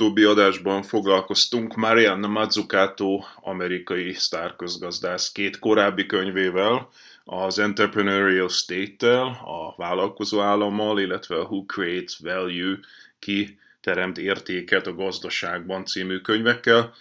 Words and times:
Utóbbi 0.00 0.24
adásban 0.24 0.82
foglalkoztunk 0.82 1.74
Marianna 1.74 2.26
Mazzucato, 2.26 3.20
amerikai 3.40 4.12
sztárközgazdász 4.12 5.32
két 5.32 5.58
korábbi 5.58 6.06
könyvével, 6.06 6.88
az 7.24 7.58
Entrepreneurial 7.58 8.48
State-tel, 8.48 9.26
a 9.44 9.74
vállalkozó 9.76 10.40
állammal, 10.40 11.00
illetve 11.00 11.36
a 11.36 11.42
Who 11.42 11.64
Creates 11.64 12.18
Value, 12.18 12.78
ki 13.18 13.58
teremt 13.80 14.18
értéket 14.18 14.86
a 14.86 14.94
gazdaságban 14.94 15.84
című 15.84 16.18
könyvekkel. 16.18 16.94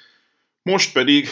Most 0.61 0.93
pedig 0.93 1.27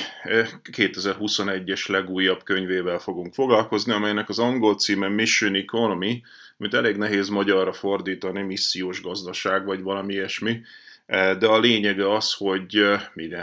2021-es 0.71 1.89
legújabb 1.89 2.43
könyvével 2.43 2.99
fogunk 2.99 3.33
foglalkozni, 3.33 3.93
amelynek 3.93 4.29
az 4.29 4.39
angol 4.39 4.75
címe 4.75 5.07
Mission 5.07 5.55
Economy, 5.55 6.21
amit 6.57 6.73
elég 6.73 6.95
nehéz 6.95 7.29
magyarra 7.29 7.73
fordítani, 7.73 8.41
missziós 8.41 9.01
gazdaság 9.01 9.65
vagy 9.65 9.81
valami 9.81 10.13
ilyesmi, 10.13 10.61
de 11.07 11.47
a 11.47 11.59
lényege 11.59 12.13
az, 12.13 12.33
hogy 12.33 12.83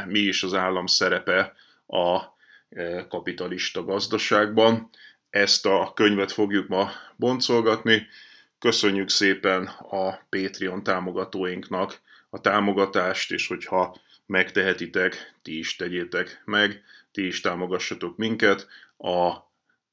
mi 0.06 0.18
is 0.18 0.42
az 0.42 0.54
állam 0.54 0.86
szerepe 0.86 1.52
a 1.86 2.20
kapitalista 3.08 3.84
gazdaságban. 3.84 4.90
Ezt 5.30 5.66
a 5.66 5.92
könyvet 5.94 6.32
fogjuk 6.32 6.68
ma 6.68 6.90
boncolgatni. 7.16 8.06
Köszönjük 8.58 9.08
szépen 9.08 9.66
a 9.90 10.26
Patreon 10.28 10.82
támogatóinknak 10.82 12.00
a 12.30 12.40
támogatást, 12.40 13.32
és 13.32 13.46
hogyha 13.46 13.96
megtehetitek, 14.26 15.34
ti 15.42 15.58
is 15.58 15.76
tegyétek 15.76 16.42
meg, 16.44 16.82
ti 17.12 17.26
is 17.26 17.40
támogassatok 17.40 18.16
minket. 18.16 18.66
A 18.98 19.34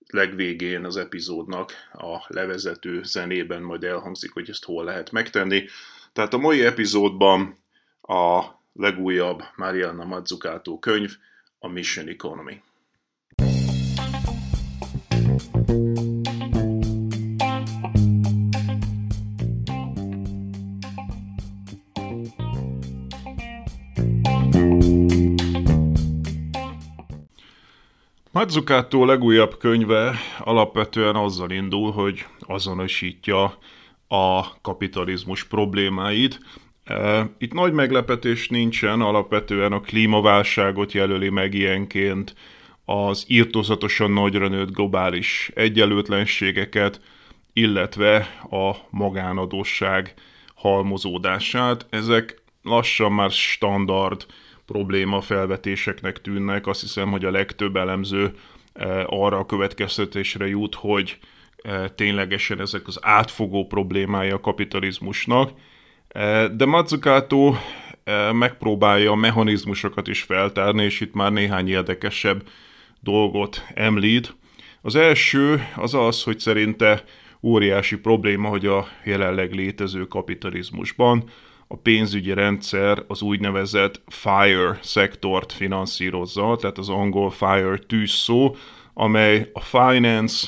legvégén 0.08 0.86
az 0.86 0.98
epizódnak 0.98 1.74
a 1.94 2.26
levezető 2.28 3.04
zenében 3.04 3.62
majd 3.62 3.84
elhangzik, 3.84 4.32
hogy 4.32 4.50
ezt 4.50 4.66
hol 4.66 4.84
lehet 4.84 5.12
megtenni. 5.12 5.66
Tehát 6.14 6.34
a 6.34 6.38
mai 6.38 6.66
epizódban 6.66 7.58
a 8.02 8.44
legújabb 8.74 9.44
Mariana 9.56 10.06
Mazzucato 10.06 10.80
könyv, 10.80 11.12
a 11.60 11.68
Mission 11.68 12.08
Economy. 12.08 12.62
Mazzucato 28.32 29.06
legújabb 29.06 29.58
könyve 29.58 30.16
alapvetően 30.40 31.16
azzal 31.16 31.52
indul, 31.52 31.92
hogy 31.92 32.26
azonosítja 32.40 33.58
a 34.08 34.62
kapitalizmus 34.62 35.44
problémáit. 35.44 36.40
Itt 37.38 37.54
nagy 37.54 37.74
meglepetés 37.74 38.50
nincsen, 38.50 39.02
alapvetően 39.02 39.72
a 39.72 39.82
klímaválságot 39.82 40.92
jelöli 40.92 41.30
meg 41.30 41.54
ilyenként, 41.54 42.36
az 42.86 43.26
írtózatosan 43.28 44.12
nagyra 44.12 44.48
nőtt 44.48 44.74
globális 44.74 45.52
egyenlőtlenségeket, 45.56 47.02
illetve 47.54 48.18
a 48.50 48.76
magánadósság 48.90 50.14
halmozódását. 50.56 51.86
Ezek 51.90 52.42
lassan 52.64 53.12
már 53.12 53.32
standard 53.32 54.26
probléma 54.66 55.22
felvetéseknek 55.22 56.22
tűnnek. 56.22 56.68
Azt 56.68 56.82
hiszem, 56.82 57.12
hogy 57.12 57.26
a 57.26 57.32
legtöbb 57.32 57.76
elemző 57.76 58.32
arra 59.06 59.38
a 59.38 59.46
következtetésre 59.46 60.48
jut, 60.48 60.76
hogy 60.76 61.18
ténylegesen 61.96 62.60
ezek 62.60 62.88
az 62.88 63.00
átfogó 63.02 63.68
problémája 63.68 64.36
a 64.36 64.40
kapitalizmusnak. 64.40 65.52
De 66.56 66.66
Mazzucato 66.66 67.54
megpróbálja 68.34 69.12
a 69.12 69.16
mechanizmusokat 69.16 70.08
is 70.08 70.22
feltárni, 70.22 70.84
és 70.84 71.00
itt 71.00 71.14
már 71.14 71.32
néhány 71.32 71.68
érdekesebb 71.70 72.48
dolgot 73.00 73.66
említ. 73.74 74.36
Az 74.82 74.96
első 74.96 75.68
az 75.76 75.94
az, 75.94 76.24
hogy 76.24 76.40
szerinte 76.40 77.04
óriási 77.42 77.98
probléma, 77.98 78.50
hogy 78.50 78.66
a 78.66 78.88
jelenleg 79.04 79.54
létező 79.54 80.06
kapitalizmusban 80.06 81.24
a 81.68 81.78
pénzügyi 81.78 82.34
rendszer 82.34 83.04
az 83.08 83.22
úgynevezett 83.22 84.02
FIRE 84.08 84.80
szektort 84.82 85.52
finanszírozza, 85.52 86.58
tehát 86.60 86.78
az 86.78 86.90
angol 86.90 87.30
FIRE 87.30 87.78
tűz 87.88 88.12
szó, 88.12 88.56
amely 88.94 89.50
a 89.54 89.60
finance, 89.60 90.48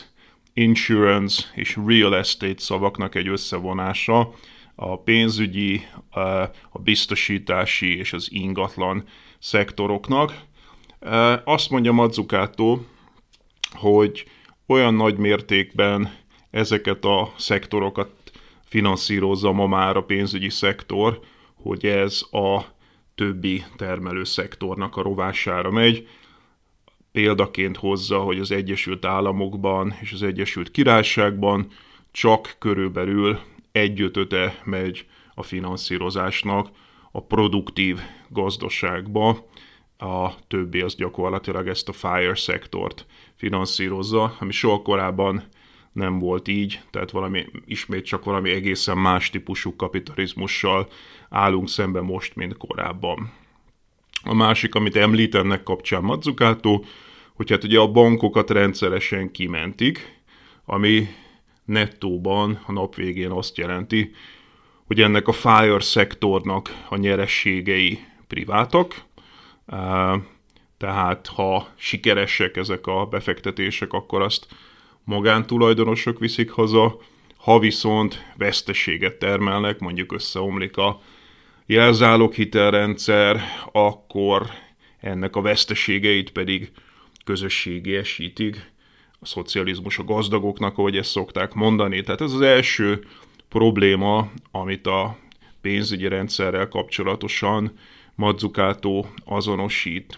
insurance 0.54 1.44
és 1.56 1.78
real 1.86 2.16
estate 2.16 2.62
szavaknak 2.62 3.16
egy 3.16 3.28
összevonása, 3.28 4.34
a 4.76 5.02
pénzügyi, 5.02 5.82
a 6.72 6.80
biztosítási 6.80 7.98
és 7.98 8.14
az 8.14 8.28
ingatlan 8.32 9.04
szektoroknak. 9.40 10.42
Azt 11.44 11.70
mondja 11.70 11.92
Mazzucato, 11.92 12.80
hogy 13.72 14.26
olyan 14.68 14.94
nagy 14.94 15.18
mértékben 15.18 16.14
ezeket 16.52 17.06
a 17.06 17.34
szektorokat 17.38 18.12
finanszírozza 18.66 19.52
ma 19.52 19.68
már 19.68 19.98
a 19.98 20.04
pénzügyi 20.04 20.50
szektor, 20.50 21.20
hogy 21.54 21.86
ez 21.86 22.22
a 22.32 22.62
többi 23.16 23.64
termelő 23.76 24.24
szektornak 24.24 24.98
a 24.98 25.02
rovására 25.02 25.72
megy. 25.72 26.08
Példaként 27.12 27.78
hozza, 27.78 28.20
hogy 28.20 28.40
az 28.40 28.52
Egyesült 28.52 29.06
Államokban 29.06 29.96
és 30.02 30.12
az 30.12 30.24
Egyesült 30.24 30.72
Királyságban 30.72 31.68
csak 32.12 32.56
körülbelül 32.60 33.40
egyötöte 33.74 34.62
megy 34.64 35.06
a 35.34 35.44
finanszírozásnak 35.44 36.70
a 37.12 37.24
produktív 37.24 38.00
gazdaságba, 38.30 39.48
a 39.98 40.48
többi 40.48 40.82
az 40.82 40.96
gyakorlatilag 40.96 41.68
ezt 41.68 41.90
a 41.90 41.94
fire 41.94 42.36
szektort 42.36 43.06
finanszírozza, 43.36 44.36
ami 44.40 44.52
soha 44.52 44.82
korábban 44.82 45.44
nem 45.92 46.20
volt 46.20 46.48
így, 46.48 46.82
tehát 46.92 47.12
valami, 47.12 47.46
ismét 47.66 48.06
csak 48.06 48.24
valami 48.24 48.50
egészen 48.50 48.98
más 48.98 49.30
típusú 49.30 49.76
kapitalizmussal 49.76 50.88
állunk 51.30 51.70
szembe 51.70 52.02
most, 52.02 52.36
mint 52.36 52.58
korábban. 52.58 53.32
A 54.24 54.34
másik, 54.34 54.76
amit 54.76 54.96
említ 54.96 55.36
ennek 55.36 55.64
kapcsán 55.64 56.04
Mazzucato, 56.04 56.82
hogy 57.34 57.50
hát 57.50 57.64
ugye 57.64 57.80
a 57.80 57.92
bankokat 57.92 58.50
rendszeresen 58.50 59.32
kimentik, 59.32 60.22
ami 60.66 61.08
nettóban 61.66 62.64
a 62.66 62.72
nap 62.72 62.96
végén 62.96 63.32
azt 63.32 63.58
jelenti, 63.58 64.12
hogy 64.86 65.02
ennek 65.02 65.28
a 65.28 65.32
fire 65.32 65.80
szektornak 65.80 66.84
a 66.90 66.98
nyerességei 66.98 68.00
privátak, 68.28 69.04
tehát 70.78 71.28
ha 71.28 71.68
sikeresek 71.76 72.58
ezek 72.58 72.88
a 72.88 73.06
befektetések, 73.06 73.94
akkor 73.94 74.22
azt 74.22 74.48
magántulajdonosok 75.04 76.20
viszik 76.20 76.52
haza, 76.52 76.98
ha 77.38 77.60
viszont 77.60 78.26
veszteséget 78.38 79.16
termelnek, 79.16 79.80
mondjuk 79.80 80.12
összeomlik 80.12 80.78
a 80.78 81.02
jelzálog 81.66 82.34
hitelrendszer, 82.34 83.42
akkor 83.72 84.50
ennek 85.00 85.36
a 85.36 85.42
veszteségeit 85.42 86.32
pedig 86.32 86.72
közösségiesítik 87.24 88.72
a 89.24 89.26
szocializmus 89.26 89.98
a 89.98 90.04
gazdagoknak, 90.04 90.78
ahogy 90.78 90.98
ezt 90.98 91.10
szokták 91.10 91.54
mondani. 91.54 92.02
Tehát 92.02 92.22
ez 92.22 92.34
az 92.34 92.42
első 92.42 93.06
probléma, 93.50 94.32
amit 94.52 94.88
a 94.88 95.18
pénzügyi 95.62 96.08
rendszerrel 96.08 96.68
kapcsolatosan 96.68 97.72
Mazzucato 98.16 99.06
azonosít. 99.26 100.18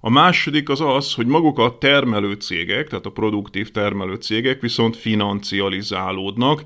A 0.00 0.10
második 0.10 0.68
az 0.68 0.80
az, 0.80 1.14
hogy 1.14 1.26
maguk 1.26 1.58
a 1.58 1.78
termelő 1.78 2.32
cégek, 2.32 2.88
tehát 2.88 3.06
a 3.06 3.10
produktív 3.10 3.70
termelő 3.70 4.14
cégek 4.14 4.60
viszont 4.60 4.96
financializálódnak, 4.96 6.62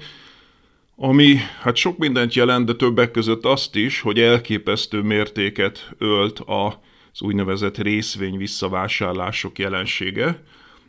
ami 0.96 1.36
hát 1.60 1.76
sok 1.76 1.98
mindent 1.98 2.34
jelent, 2.34 2.66
de 2.66 2.74
többek 2.74 3.10
között 3.10 3.44
azt 3.44 3.74
is, 3.74 4.00
hogy 4.00 4.20
elképesztő 4.20 5.00
mértéket 5.00 5.94
ölt 5.98 6.42
az 6.46 7.22
úgynevezett 7.22 7.78
részvény 7.78 8.36
visszavásárlások 8.36 9.58
jelensége. 9.58 10.42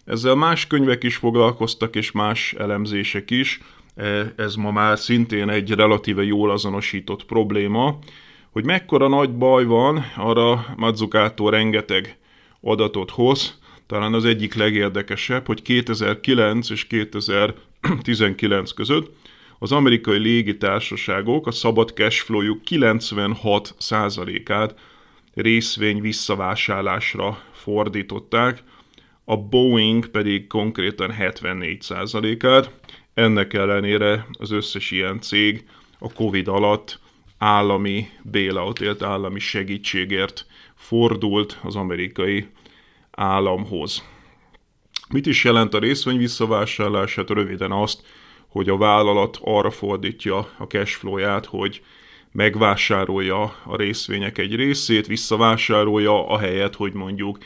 Ezzel 0.07 0.35
más 0.35 0.67
könyvek 0.67 1.03
is 1.03 1.15
foglalkoztak, 1.15 1.95
és 1.95 2.11
más 2.11 2.55
elemzések 2.57 3.31
is. 3.31 3.61
E, 3.95 4.33
ez 4.35 4.55
ma 4.55 4.71
már 4.71 4.99
szintén 4.99 5.49
egy 5.49 5.71
relatíve 5.71 6.23
jól 6.23 6.51
azonosított 6.51 7.25
probléma, 7.25 7.99
hogy 8.51 8.65
mekkora 8.65 9.07
nagy 9.07 9.31
baj 9.31 9.65
van, 9.65 10.05
arra 10.15 10.65
Mazzucato 10.75 11.49
rengeteg 11.49 12.17
adatot 12.61 13.09
hoz. 13.09 13.59
Talán 13.87 14.13
az 14.13 14.25
egyik 14.25 14.53
legérdekesebb, 14.53 15.45
hogy 15.45 15.61
2009 15.61 16.69
és 16.69 16.87
2019 16.87 18.71
között 18.71 19.15
az 19.59 19.71
amerikai 19.71 20.17
légitársaságok 20.17 21.47
a 21.47 21.51
szabad 21.51 21.89
cashflow 21.89 22.57
96%-át 22.69 24.75
részvény 25.33 26.01
visszavásárlásra 26.01 27.43
fordították, 27.51 28.63
a 29.29 29.37
Boeing 29.37 30.07
pedig 30.07 30.47
konkrétan 30.47 31.15
74%-át. 31.19 32.71
Ennek 33.13 33.53
ellenére 33.53 34.25
az 34.31 34.51
összes 34.51 34.91
ilyen 34.91 35.19
cég 35.21 35.65
a 35.99 36.13
Covid 36.13 36.47
alatt 36.47 36.99
állami 37.37 38.09
bailoutért, 38.31 39.01
állami 39.03 39.39
segítségért 39.39 40.45
fordult 40.75 41.59
az 41.63 41.75
amerikai 41.75 42.47
államhoz. 43.11 44.03
Mit 45.09 45.25
is 45.25 45.43
jelent 45.43 45.73
a 45.73 45.79
részvény 45.79 46.17
visszavásárlás? 46.17 47.17
Röviden 47.27 47.71
azt, 47.71 48.01
hogy 48.47 48.69
a 48.69 48.77
vállalat 48.77 49.39
arra 49.41 49.71
fordítja 49.71 50.37
a 50.57 50.63
cashflow-ját, 50.63 51.45
hogy 51.45 51.81
megvásárolja 52.31 53.41
a 53.63 53.75
részvények 53.75 54.37
egy 54.37 54.55
részét, 54.55 55.07
visszavásárolja, 55.07 56.27
a 56.27 56.37
helyet, 56.37 56.75
hogy 56.75 56.93
mondjuk 56.93 57.37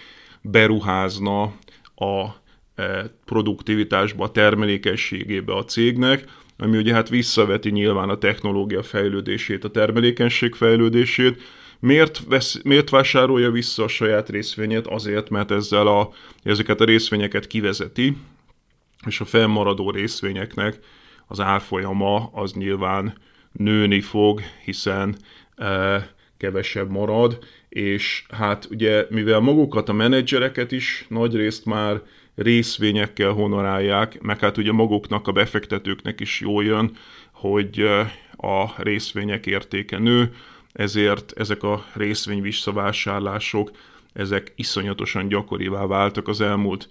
beruházna 0.42 1.54
a 2.02 2.36
e, 2.76 3.12
produktivitásba, 3.26 4.24
a 4.24 4.32
termelékenységébe 4.32 5.54
a 5.54 5.64
cégnek, 5.64 6.26
ami 6.58 6.78
ugye 6.78 6.94
hát 6.94 7.10
visszaveti 7.10 7.70
nyilván 7.70 8.10
a 8.10 8.18
technológia 8.18 8.84
fejlődését, 8.84 9.64
a 9.64 9.72
termelékenység 9.72 10.56
fejlődését. 10.56 11.42
Miért, 11.80 12.22
vesz, 12.28 12.62
miért 12.64 12.90
vásárolja 12.90 13.52
vissza 13.52 13.84
a 13.84 13.88
saját 13.88 14.30
részvényét? 14.30 14.88
Azért, 14.88 15.30
mert 15.30 15.52
ezzel 15.52 15.88
a, 15.88 16.10
ezeket 16.44 16.82
a 16.82 16.86
részvényeket 16.86 17.48
kivezeti, 17.48 18.18
és 19.06 19.20
a 19.20 19.26
fennmaradó 19.26 19.92
részvényeknek 19.92 20.80
az 21.28 21.40
árfolyama 21.40 22.30
az 22.34 22.54
nyilván 22.54 23.14
nőni 23.52 24.02
fog, 24.02 24.42
hiszen 24.64 25.16
e, 25.56 26.10
kevesebb 26.38 26.90
marad, 26.90 27.40
és 27.72 28.24
hát 28.30 28.68
ugye 28.72 29.06
mivel 29.10 29.40
magukat 29.40 29.90
a 29.90 29.94
menedzsereket 29.94 30.72
is 30.72 31.06
nagy 31.10 31.36
részt 31.36 31.66
már 31.66 32.02
részvényekkel 32.36 33.32
honorálják, 33.32 34.22
meg 34.22 34.40
hát 34.40 34.58
ugye 34.58 34.72
maguknak 34.72 35.28
a 35.28 35.32
befektetőknek 35.32 36.20
is 36.20 36.40
jól 36.40 36.64
jön, 36.64 36.98
hogy 37.32 37.80
e, 37.80 38.00
a 38.48 38.74
részvények 38.78 39.46
értéke 39.46 39.98
nő, 39.98 40.34
ezért 40.74 41.34
ezek 41.36 41.64
a 41.64 41.86
részvény 41.94 42.42
visszavásárlások, 42.42 43.72
ezek 44.14 44.54
iszonyatosan 44.56 45.28
gyakorivá 45.28 45.86
váltak 45.86 46.28
az 46.28 46.42
elmúlt 46.42 46.90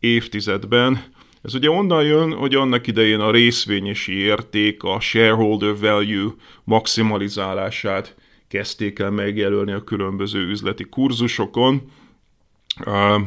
évtizedben, 0.00 1.04
ez 1.42 1.54
ugye 1.54 1.70
onnan 1.70 2.04
jön, 2.04 2.32
hogy 2.32 2.54
annak 2.54 2.86
idején 2.86 3.20
a 3.20 3.30
részvényesi 3.30 4.18
érték, 4.18 4.82
a 4.82 5.00
shareholder 5.00 5.76
value 5.78 6.30
maximalizálását 6.64 8.14
kezdték 8.56 8.98
el 8.98 9.10
megjelölni 9.10 9.72
a 9.72 9.84
különböző 9.84 10.48
üzleti 10.48 10.84
kurzusokon. 10.84 11.82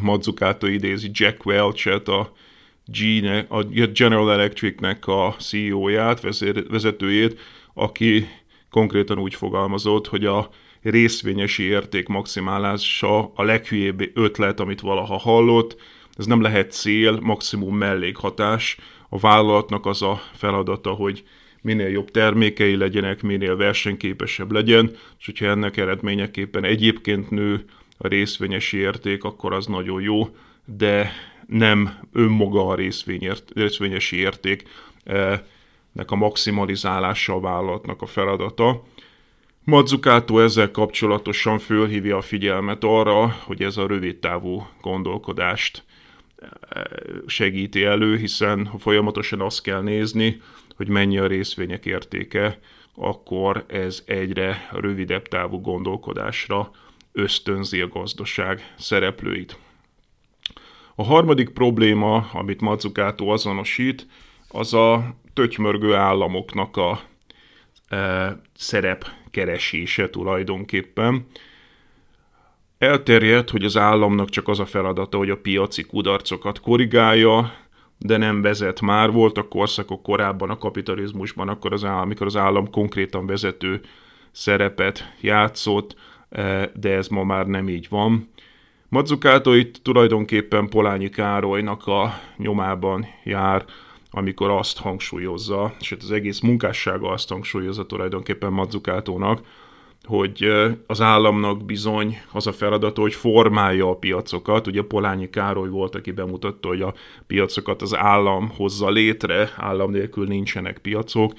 Mazzucato 0.02 0.68
idézi 0.68 1.10
Jack 1.14 1.46
Welch-et, 1.46 2.08
a, 2.08 2.32
G- 2.86 3.46
a 3.50 3.64
General 3.94 4.32
Electric-nek 4.32 5.08
a 5.08 5.36
CEO-ját, 5.40 6.22
vezetőjét, 6.70 7.40
aki 7.74 8.28
konkrétan 8.70 9.20
úgy 9.20 9.36
fogalmazott, 9.36 10.08
hogy 10.08 10.26
a 10.26 10.50
részvényesi 10.82 11.64
érték 11.64 12.08
maximálása 12.08 13.34
a 13.34 13.44
leghülyébb 13.44 14.18
ötlet, 14.18 14.60
amit 14.60 14.82
valaha 14.82 15.18
hallott, 15.18 15.82
ez 16.18 16.26
nem 16.26 16.42
lehet 16.42 16.72
cél, 16.72 17.20
maximum 17.22 17.78
mellékhatás. 17.78 18.78
A 19.10 19.20
vállalatnak 19.20 19.86
az 19.86 20.02
a 20.02 20.22
feladata, 20.34 20.92
hogy 20.92 21.24
minél 21.62 21.88
jobb 21.88 22.12
termékei 22.12 22.76
legyenek, 22.76 23.22
minél 23.22 23.56
versenyképesebb 23.56 24.52
legyen, 24.52 24.92
és 25.20 25.26
hogyha 25.26 25.46
ennek 25.46 25.78
eredményeképpen 25.78 26.64
egyébként 26.64 27.30
nő 27.30 27.66
a 27.98 28.08
részvényesi 28.08 28.78
érték, 28.78 29.24
akkor 29.24 29.54
az 29.54 29.66
nagyon 29.66 30.02
jó, 30.02 30.36
de 30.66 31.12
nem 31.48 32.00
önmaga 32.14 32.68
a 32.68 32.78
részvényesi 33.54 34.18
érték 34.18 34.64
nek 35.92 36.12
a 36.12 36.16
maximalizálása 36.16 37.34
a 37.34 37.40
vállalatnak 37.40 38.02
a 38.02 38.06
feladata. 38.06 38.84
Mazzucato 39.64 40.40
ezzel 40.40 40.72
kapcsolatosan 40.72 41.60
fölhívja 41.60 42.18
a 42.18 42.22
figyelmet 42.22 42.84
arra, 42.84 43.28
hogy 43.28 43.64
ez 43.64 43.78
a 43.78 43.88
rövidtávú 43.88 44.68
gondolkodást 44.82 45.84
segíti 47.26 47.84
elő, 47.84 48.18
hiszen 48.18 48.66
ha 48.66 48.78
folyamatosan 48.78 49.42
azt 49.42 49.62
kell 49.62 49.82
nézni, 49.82 50.42
hogy 50.80 50.88
mennyi 50.88 51.18
a 51.18 51.28
részvények 51.28 51.86
értéke, 51.86 52.60
akkor 52.96 53.66
ez 53.68 54.04
egyre 54.06 54.70
rövidebb 54.72 55.28
távú 55.28 55.62
gondolkodásra 55.62 56.72
ösztönzi 57.12 57.82
a 57.82 57.88
gazdaság 57.88 58.74
szereplőit. 58.78 59.58
A 60.96 61.04
harmadik 61.04 61.50
probléma, 61.50 62.30
amit 62.34 62.62
Mazzucato 62.62 63.28
azonosít, 63.28 64.08
az 64.48 64.74
a 64.74 65.16
tötymörgő 65.34 65.96
államoknak 65.96 66.78
a 66.78 67.02
e, 67.88 68.42
szerep 68.56 69.06
keresése 69.32 70.10
tulajdonképpen. 70.10 71.28
Elterjedt, 72.78 73.50
hogy 73.50 73.64
az 73.64 73.78
államnak 73.78 74.30
csak 74.30 74.48
az 74.48 74.60
a 74.60 74.66
feladata, 74.66 75.18
hogy 75.18 75.30
a 75.30 75.38
piaci 75.38 75.84
kudarcokat 75.84 76.60
korrigálja, 76.60 77.68
de 78.00 78.18
nem 78.18 78.42
vezet 78.42 78.82
már. 78.82 79.12
Voltak 79.12 79.50
korszakok 79.50 80.04
korábban 80.04 80.50
a 80.50 80.58
kapitalizmusban, 80.58 81.50
akkor 81.50 81.74
az 81.74 81.84
állam, 81.84 82.02
amikor 82.02 82.26
az 82.26 82.36
állam 82.36 82.70
konkrétan 82.70 83.26
vezető 83.26 83.82
szerepet 84.32 85.14
játszott, 85.22 85.96
eh, 86.30 86.70
de 86.74 86.96
ez 86.96 87.08
ma 87.08 87.24
már 87.24 87.48
nem 87.48 87.70
így 87.70 87.88
van. 87.90 88.30
Mazzucato 88.90 89.54
itt 89.54 89.76
tulajdonképpen 89.84 90.70
Polányi 90.70 91.10
Károlynak 91.10 91.88
a 91.88 92.20
nyomában 92.38 93.06
jár, 93.24 93.66
amikor 94.12 94.50
azt 94.50 94.80
hangsúlyozza, 94.80 95.74
és 95.80 95.96
az 96.00 96.12
egész 96.12 96.40
munkássága 96.40 97.10
azt 97.10 97.30
hangsúlyozza 97.30 97.86
tulajdonképpen 97.86 98.52
Mazzucatónak, 98.52 99.42
hogy 100.10 100.52
az 100.88 101.02
államnak 101.02 101.66
bizony 101.66 102.22
az 102.32 102.48
a 102.48 102.54
feladata, 102.54 103.02
hogy 103.02 103.14
formálja 103.14 103.90
a 103.90 103.96
piacokat. 103.96 104.68
Ugye 104.68 104.82
Polányi 104.82 105.30
Károly 105.30 105.70
volt, 105.70 105.96
aki 105.96 106.12
bemutatta, 106.12 106.68
hogy 106.68 106.82
a 106.82 106.94
piacokat 107.28 107.82
az 107.82 107.96
állam 107.96 108.50
hozza 108.50 108.90
létre, 108.90 109.54
állam 109.58 109.92
nélkül 109.92 110.28
nincsenek 110.28 110.78
piacok, 110.78 111.34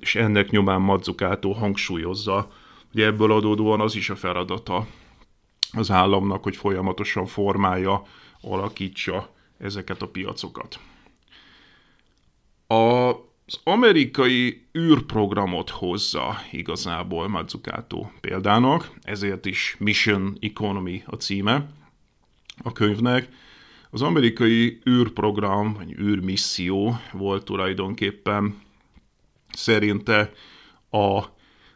és 0.00 0.14
ennek 0.14 0.50
nyomán 0.50 0.80
Mazzucato 0.80 1.50
hangsúlyozza, 1.52 2.50
hogy 2.92 3.02
ebből 3.02 3.32
adódóan 3.32 3.80
az 3.80 3.94
is 3.94 4.10
a 4.10 4.16
feladata 4.16 4.86
az 5.72 5.90
államnak, 5.90 6.42
hogy 6.42 6.56
folyamatosan 6.56 7.26
formálja, 7.26 8.02
alakítsa 8.40 9.28
ezeket 9.58 10.02
a 10.02 10.08
piacokat. 10.08 10.78
A 12.66 13.12
az 13.46 13.60
amerikai 13.64 14.66
űrprogramot 14.78 15.70
hozza 15.70 16.36
igazából 16.50 17.28
Mazzucato 17.28 18.06
példának, 18.20 18.90
ezért 19.02 19.46
is 19.46 19.76
Mission 19.78 20.36
Economy 20.40 21.02
a 21.06 21.14
címe 21.14 21.66
a 22.62 22.72
könyvnek. 22.72 23.28
Az 23.90 24.02
amerikai 24.02 24.80
űrprogram, 24.88 25.72
vagy 25.72 25.92
űrmisszió 25.98 27.00
volt 27.12 27.44
tulajdonképpen 27.44 28.60
szerinte 29.52 30.32
a 30.90 31.24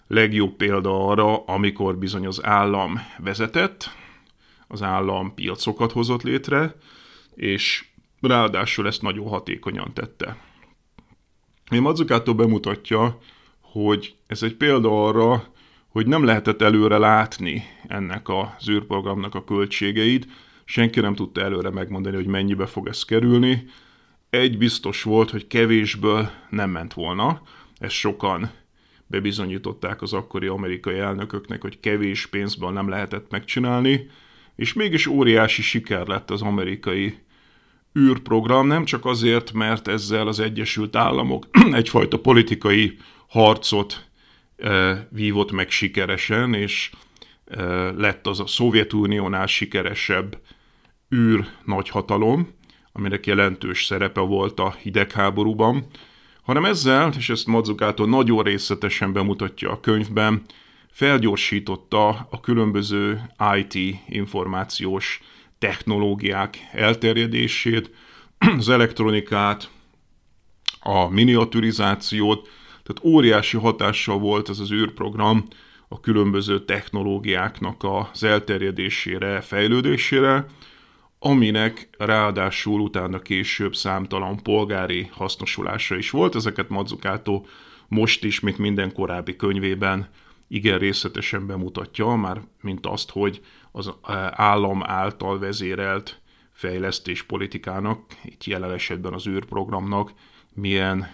legjobb 0.06 0.56
példa 0.56 1.06
arra, 1.08 1.44
amikor 1.44 1.98
bizony 1.98 2.26
az 2.26 2.44
állam 2.44 3.00
vezetett, 3.18 3.90
az 4.68 4.82
állam 4.82 5.34
piacokat 5.34 5.92
hozott 5.92 6.22
létre, 6.22 6.74
és 7.34 7.84
ráadásul 8.20 8.86
ezt 8.86 9.02
nagyon 9.02 9.28
hatékonyan 9.28 9.92
tette. 9.94 10.45
Mazzucato 11.70 12.34
bemutatja, 12.34 13.18
hogy 13.60 14.14
ez 14.26 14.42
egy 14.42 14.54
példa 14.54 15.06
arra, 15.06 15.44
hogy 15.88 16.06
nem 16.06 16.24
lehetett 16.24 16.62
előre 16.62 16.98
látni 16.98 17.62
ennek 17.86 18.28
az 18.28 18.68
űrprogramnak 18.68 19.34
a 19.34 19.44
költségeit, 19.44 20.26
senki 20.64 21.00
nem 21.00 21.14
tudta 21.14 21.40
előre 21.40 21.70
megmondani, 21.70 22.16
hogy 22.16 22.26
mennyibe 22.26 22.66
fog 22.66 22.88
ez 22.88 23.04
kerülni. 23.04 23.64
Egy 24.30 24.58
biztos 24.58 25.02
volt, 25.02 25.30
hogy 25.30 25.46
kevésből 25.46 26.30
nem 26.50 26.70
ment 26.70 26.94
volna, 26.94 27.42
ezt 27.78 27.94
sokan 27.94 28.50
bebizonyították 29.06 30.02
az 30.02 30.12
akkori 30.12 30.46
amerikai 30.46 30.98
elnököknek, 30.98 31.62
hogy 31.62 31.80
kevés 31.80 32.26
pénzből 32.26 32.70
nem 32.70 32.88
lehetett 32.88 33.30
megcsinálni, 33.30 34.10
és 34.56 34.72
mégis 34.72 35.06
óriási 35.06 35.62
siker 35.62 36.06
lett 36.06 36.30
az 36.30 36.42
amerikai 36.42 37.18
űrprogram, 37.98 38.66
nem 38.66 38.84
csak 38.84 39.04
azért, 39.04 39.52
mert 39.52 39.88
ezzel 39.88 40.26
az 40.26 40.40
Egyesült 40.40 40.96
Államok 40.96 41.46
egyfajta 41.72 42.18
politikai 42.18 42.96
harcot 43.28 44.06
e, 44.56 45.08
vívott 45.10 45.52
meg 45.52 45.70
sikeresen, 45.70 46.54
és 46.54 46.90
e, 47.46 47.64
lett 47.90 48.26
az 48.26 48.40
a 48.40 48.46
Szovjetuniónál 48.46 49.46
sikeresebb 49.46 50.40
űr 51.14 51.46
nagyhatalom, 51.64 52.54
aminek 52.92 53.26
jelentős 53.26 53.84
szerepe 53.84 54.20
volt 54.20 54.60
a 54.60 54.76
hidegháborúban, 54.82 55.86
hanem 56.42 56.64
ezzel, 56.64 57.12
és 57.16 57.28
ezt 57.28 57.46
Mazzucato 57.46 58.06
nagyon 58.06 58.42
részletesen 58.42 59.12
bemutatja 59.12 59.70
a 59.70 59.80
könyvben, 59.80 60.42
felgyorsította 60.90 62.08
a 62.08 62.40
különböző 62.40 63.20
IT 63.56 63.98
információs 64.08 65.20
technológiák 65.66 66.58
elterjedését, 66.72 67.90
az 68.58 68.68
elektronikát, 68.68 69.70
a 70.80 71.08
miniaturizációt, 71.08 72.48
tehát 72.82 73.14
óriási 73.14 73.56
hatással 73.56 74.18
volt 74.18 74.48
ez 74.48 74.58
az 74.58 74.72
űrprogram 74.72 75.44
a 75.88 76.00
különböző 76.00 76.64
technológiáknak 76.64 77.84
az 77.84 78.22
elterjedésére, 78.22 79.40
fejlődésére, 79.40 80.46
aminek 81.18 81.88
ráadásul 81.98 82.80
utána 82.80 83.18
később 83.18 83.74
számtalan 83.74 84.42
polgári 84.42 85.08
hasznosulása 85.12 85.96
is 85.96 86.10
volt. 86.10 86.34
Ezeket 86.34 86.68
Mazzucato 86.68 87.42
most 87.88 88.24
is, 88.24 88.40
mint 88.40 88.58
minden 88.58 88.92
korábbi 88.92 89.36
könyvében 89.36 90.08
igen 90.48 90.78
részletesen 90.78 91.46
bemutatja, 91.46 92.06
már 92.06 92.40
mint 92.60 92.86
azt, 92.86 93.10
hogy 93.10 93.40
az 93.76 93.92
állam 94.30 94.82
által 94.84 95.38
vezérelt 95.38 96.20
fejlesztés 96.52 97.22
politikának, 97.22 98.00
itt 98.24 98.44
jelen 98.44 98.72
esetben 98.72 99.12
az 99.12 99.26
űrprogramnak 99.26 100.12
milyen 100.54 101.10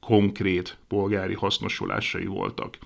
konkrét 0.00 0.78
polgári 0.88 1.34
hasznosulásai 1.34 2.26
voltak. 2.26 2.78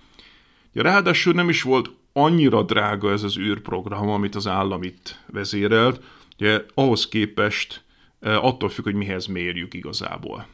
Ja, 0.73 0.83
ráadásul 0.83 1.33
nem 1.33 1.49
is 1.49 1.62
volt 1.62 1.90
annyira 2.12 2.62
drága 2.62 3.11
ez 3.11 3.23
az 3.23 3.38
űrprogram, 3.38 4.09
amit 4.09 4.35
az 4.35 4.47
állam 4.47 4.83
itt 4.83 5.21
vezérelt, 5.26 6.02
ugye 6.35 6.64
ahhoz 6.75 7.09
képest 7.09 7.85
attól 8.21 8.68
függ, 8.68 8.85
hogy 8.85 8.95
mihez 8.95 9.26
mérjük 9.26 9.75
igazából. 9.75 10.47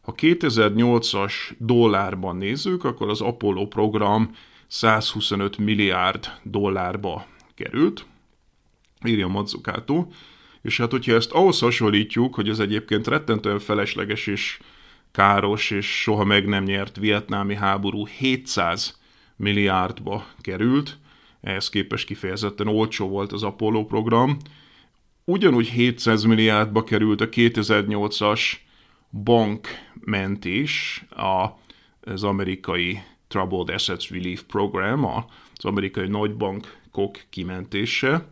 Ha 0.00 0.14
2008-as 0.16 1.32
dollárban 1.58 2.36
nézzük, 2.36 2.84
akkor 2.84 3.08
az 3.08 3.20
Apollo 3.20 3.66
program 3.66 4.30
125 4.66 5.58
milliárd 5.58 6.32
dollárba 6.42 7.26
került, 7.56 8.06
írja 9.04 9.26
Mazzucato, 9.26 10.06
és 10.62 10.76
hát 10.76 10.90
hogyha 10.90 11.14
ezt 11.14 11.30
ahhoz 11.30 11.58
hasonlítjuk, 11.58 12.34
hogy 12.34 12.48
ez 12.48 12.58
egyébként 12.58 13.06
rettentően 13.06 13.58
felesleges 13.58 14.26
és 14.26 14.58
káros 15.12 15.70
és 15.70 16.00
soha 16.00 16.24
meg 16.24 16.46
nem 16.46 16.64
nyert 16.64 16.96
vietnámi 16.96 17.54
háború 17.54 18.06
700 18.06 19.00
milliárdba 19.36 20.26
került, 20.40 20.98
ehhez 21.40 21.68
képest 21.68 22.06
kifejezetten 22.06 22.68
olcsó 22.68 23.08
volt 23.08 23.32
az 23.32 23.42
Apollo 23.42 23.84
program, 23.84 24.36
ugyanúgy 25.24 25.68
700 25.68 26.22
milliárdba 26.22 26.84
került 26.84 27.20
a 27.20 27.28
2008-as 27.28 28.40
bankmentés, 29.10 31.04
az 31.10 32.24
amerikai 32.24 33.02
Troubled 33.28 33.74
Assets 33.74 34.10
Relief 34.10 34.42
Program, 34.42 35.04
az 35.04 35.64
amerikai 35.64 36.08
nagybankok 36.96 37.24
kimentése, 37.30 38.28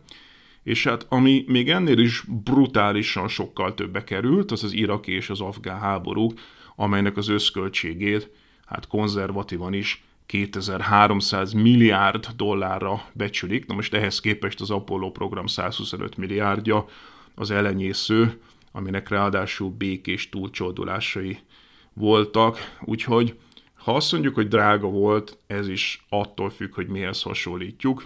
és 0.63 0.83
hát 0.83 1.05
ami 1.09 1.43
még 1.47 1.69
ennél 1.69 1.99
is 1.99 2.23
brutálisan 2.43 3.27
sokkal 3.27 3.73
többe 3.73 4.03
került, 4.03 4.51
az 4.51 4.63
az 4.63 4.73
iraki 4.73 5.11
és 5.11 5.29
az 5.29 5.41
afgán 5.41 5.79
háborúk, 5.79 6.39
amelynek 6.75 7.17
az 7.17 7.27
összköltségét 7.27 8.29
hát 8.65 8.87
konzervatívan 8.87 9.73
is 9.73 10.03
2300 10.25 11.53
milliárd 11.53 12.27
dollárra 12.35 13.05
becsülik. 13.13 13.65
Na 13.65 13.75
most 13.75 13.93
ehhez 13.93 14.19
képest 14.19 14.61
az 14.61 14.71
Apollo 14.71 15.11
program 15.11 15.47
125 15.47 16.17
milliárdja 16.17 16.85
az 17.35 17.51
elenyésző, 17.51 18.39
aminek 18.71 19.09
ráadásul 19.09 19.69
békés 19.69 20.29
túlcsordulásai 20.29 21.37
voltak. 21.93 22.57
Úgyhogy 22.81 23.35
ha 23.73 23.95
azt 23.95 24.11
mondjuk, 24.11 24.35
hogy 24.35 24.47
drága 24.47 24.87
volt, 24.87 25.37
ez 25.47 25.67
is 25.67 26.05
attól 26.09 26.49
függ, 26.49 26.73
hogy 26.73 26.87
mihez 26.87 27.21
hasonlítjuk. 27.21 28.03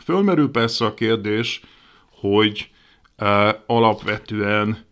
Fölmerül 0.00 0.50
persze 0.50 0.84
a 0.84 0.94
kérdés, 0.94 1.60
hogy 2.10 2.70
uh, 3.18 3.48
alapvetően 3.66 4.84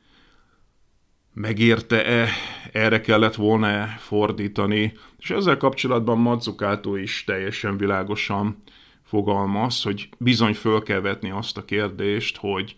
megérte-e, 1.35 2.29
erre 2.73 3.01
kellett 3.01 3.35
volna 3.35 3.87
fordítani, 3.87 4.93
és 5.19 5.31
ezzel 5.31 5.57
kapcsolatban 5.57 6.19
Mazzucato 6.19 6.97
is 6.97 7.25
teljesen 7.25 7.77
világosan 7.77 8.63
fogalmaz, 9.05 9.83
hogy 9.83 10.09
bizony 10.19 10.55
föl 10.55 10.83
kell 10.83 11.01
vetni 11.01 11.31
azt 11.31 11.57
a 11.57 11.65
kérdést, 11.65 12.37
hogy 12.37 12.77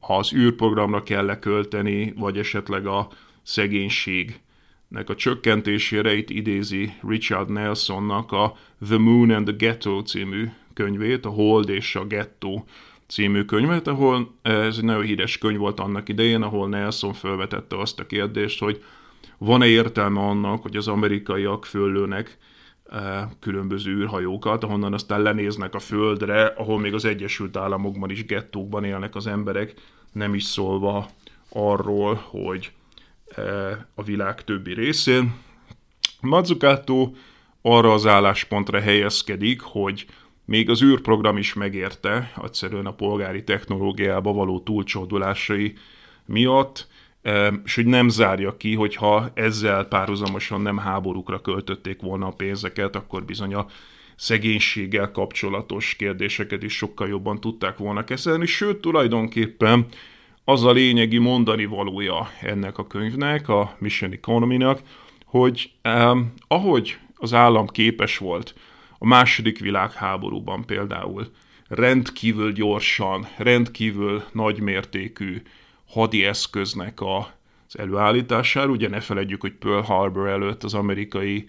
ha 0.00 0.16
az 0.16 0.32
űrprogramra 0.34 1.02
kell 1.02 1.24
lekölteni, 1.24 2.12
vagy 2.16 2.38
esetleg 2.38 2.86
a 2.86 3.08
szegénységnek 3.42 5.08
a 5.08 5.14
csökkentésére, 5.14 6.14
itt 6.14 6.30
idézi 6.30 6.92
Richard 7.08 7.50
Nelsonnak 7.50 8.32
a 8.32 8.56
The 8.86 8.98
Moon 8.98 9.30
and 9.30 9.46
the 9.46 9.56
Ghetto 9.56 10.02
című 10.02 10.48
könyvét, 10.74 11.24
a 11.24 11.28
Hold 11.28 11.68
és 11.68 11.96
a 11.96 12.04
Ghetto 12.04 12.62
című 13.06 13.42
könyvet, 13.42 13.86
ahol 13.86 14.34
ez 14.42 14.76
egy 14.76 14.84
nagyon 14.84 15.02
híres 15.02 15.38
könyv 15.38 15.58
volt 15.58 15.80
annak 15.80 16.08
idején, 16.08 16.42
ahol 16.42 16.68
Nelson 16.68 17.12
felvetette 17.12 17.78
azt 17.78 18.00
a 18.00 18.06
kérdést, 18.06 18.60
hogy 18.60 18.82
van-e 19.38 19.66
értelme 19.66 20.20
annak, 20.20 20.62
hogy 20.62 20.76
az 20.76 20.88
amerikaiak 20.88 21.64
föllőnek 21.64 22.38
e, 22.90 23.28
különböző 23.40 23.92
űrhajókat, 23.92 24.64
ahonnan 24.64 24.92
aztán 24.92 25.22
lenéznek 25.22 25.74
a 25.74 25.78
földre, 25.78 26.44
ahol 26.44 26.80
még 26.80 26.94
az 26.94 27.04
Egyesült 27.04 27.56
Államokban 27.56 28.10
is 28.10 28.24
gettókban 28.24 28.84
élnek 28.84 29.14
az 29.14 29.26
emberek, 29.26 29.74
nem 30.12 30.34
is 30.34 30.44
szólva 30.44 31.08
arról, 31.48 32.14
hogy 32.14 32.72
e, 33.36 33.42
a 33.94 34.02
világ 34.02 34.44
többi 34.44 34.74
részén. 34.74 35.34
Mazzucato 36.20 37.12
arra 37.62 37.92
az 37.92 38.06
álláspontra 38.06 38.80
helyezkedik, 38.80 39.60
hogy 39.60 40.06
még 40.44 40.70
az 40.70 40.82
űrprogram 40.82 41.36
is 41.36 41.54
megérte, 41.54 42.32
egyszerűen 42.42 42.86
a 42.86 42.94
polgári 42.94 43.44
technológiába 43.44 44.32
való 44.32 44.60
túlcsordulásai 44.60 45.74
miatt, 46.26 46.86
és 47.64 47.74
hogy 47.74 47.86
nem 47.86 48.08
zárja 48.08 48.56
ki, 48.56 48.74
hogyha 48.74 49.30
ezzel 49.34 49.84
párhuzamosan 49.84 50.60
nem 50.60 50.78
háborúkra 50.78 51.40
költötték 51.40 52.00
volna 52.00 52.26
a 52.26 52.34
pénzeket, 52.36 52.96
akkor 52.96 53.24
bizony 53.24 53.54
a 53.54 53.66
szegénységgel 54.16 55.10
kapcsolatos 55.10 55.94
kérdéseket 55.94 56.62
is 56.62 56.76
sokkal 56.76 57.08
jobban 57.08 57.40
tudták 57.40 57.78
volna 57.78 58.04
kezelni, 58.04 58.46
sőt 58.46 58.80
tulajdonképpen 58.80 59.86
az 60.44 60.64
a 60.64 60.72
lényegi 60.72 61.18
mondani 61.18 61.64
valója 61.64 62.30
ennek 62.40 62.78
a 62.78 62.86
könyvnek, 62.86 63.48
a 63.48 63.76
Mission 63.78 64.12
Economy-nak, 64.12 64.80
hogy 65.24 65.70
eh, 65.82 66.16
ahogy 66.48 66.98
az 67.16 67.32
állam 67.34 67.66
képes 67.66 68.18
volt 68.18 68.54
a 69.04 69.06
második 69.06 69.58
világháborúban 69.58 70.64
például 70.64 71.26
rendkívül 71.68 72.52
gyorsan, 72.52 73.26
rendkívül 73.36 74.24
nagymértékű 74.32 75.42
hadi 75.88 76.24
eszköznek 76.24 77.00
az 77.00 77.78
előállítására. 77.78 78.70
Ugye 78.70 78.88
ne 78.88 79.00
feledjük, 79.00 79.40
hogy 79.40 79.52
Pearl 79.52 79.80
Harbor 79.80 80.28
előtt 80.28 80.62
az 80.62 80.74
amerikai 80.74 81.44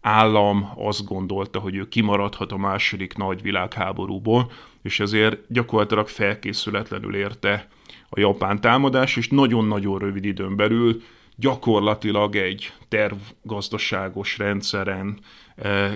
állam 0.00 0.72
azt 0.76 1.04
gondolta, 1.04 1.58
hogy 1.58 1.74
ő 1.74 1.88
kimaradhat 1.88 2.52
a 2.52 2.56
második 2.56 3.16
nagy 3.16 3.42
világháborúból, 3.42 4.50
és 4.82 5.00
ezért 5.00 5.38
gyakorlatilag 5.48 6.08
felkészületlenül 6.08 7.16
érte 7.16 7.68
a 8.08 8.20
japán 8.20 8.60
támadás, 8.60 9.16
és 9.16 9.28
nagyon-nagyon 9.28 9.98
rövid 9.98 10.24
időn 10.24 10.56
belül 10.56 11.02
gyakorlatilag 11.36 12.36
egy 12.36 12.72
tervgazdaságos 12.88 14.38
rendszeren 14.38 15.18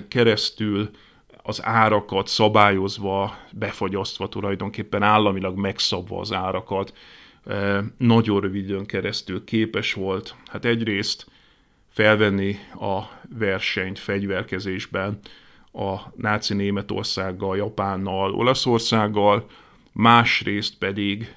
keresztül 0.07 0.89
az 1.43 1.65
árakat 1.65 2.27
szabályozva, 2.27 3.37
befagyasztva 3.51 4.29
tulajdonképpen 4.29 5.03
államilag 5.03 5.57
megszabva 5.57 6.19
az 6.19 6.31
árakat, 6.31 6.93
nagyon 7.97 8.41
rövid 8.41 8.63
időn 8.63 8.85
keresztül 8.85 9.43
képes 9.43 9.93
volt, 9.93 10.35
hát 10.47 10.65
egyrészt 10.65 11.25
felvenni 11.89 12.55
a 12.79 13.01
versenyt 13.37 13.99
fegyverkezésben 13.99 15.19
a 15.73 15.95
náci 16.15 16.53
Németországgal, 16.53 17.57
Japánnal, 17.57 18.33
Olaszországgal, 18.33 19.49
másrészt 19.91 20.77
pedig 20.77 21.35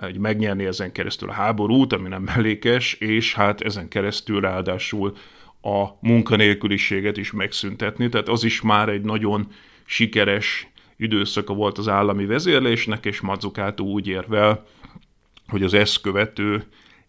egy 0.00 0.18
megnyerni 0.18 0.64
ezen 0.64 0.92
keresztül 0.92 1.28
a 1.28 1.32
háborút, 1.32 1.92
ami 1.92 2.08
nem 2.08 2.22
mellékes, 2.22 2.92
és 2.94 3.34
hát 3.34 3.60
ezen 3.60 3.88
keresztül 3.88 4.40
ráadásul 4.40 5.16
a 5.66 5.98
munkanélküliséget 6.00 7.16
is 7.16 7.32
megszüntetni, 7.32 8.08
tehát 8.08 8.28
az 8.28 8.44
is 8.44 8.60
már 8.60 8.88
egy 8.88 9.02
nagyon 9.02 9.52
sikeres 9.84 10.68
időszaka 10.96 11.54
volt 11.54 11.78
az 11.78 11.88
állami 11.88 12.26
vezérlésnek, 12.26 13.04
és 13.04 13.20
Mazzucato 13.20 13.84
úgy 13.84 14.08
érvel, 14.08 14.66
hogy 15.48 15.62
az 15.62 15.74
ezt 15.74 16.00
követő 16.00 16.64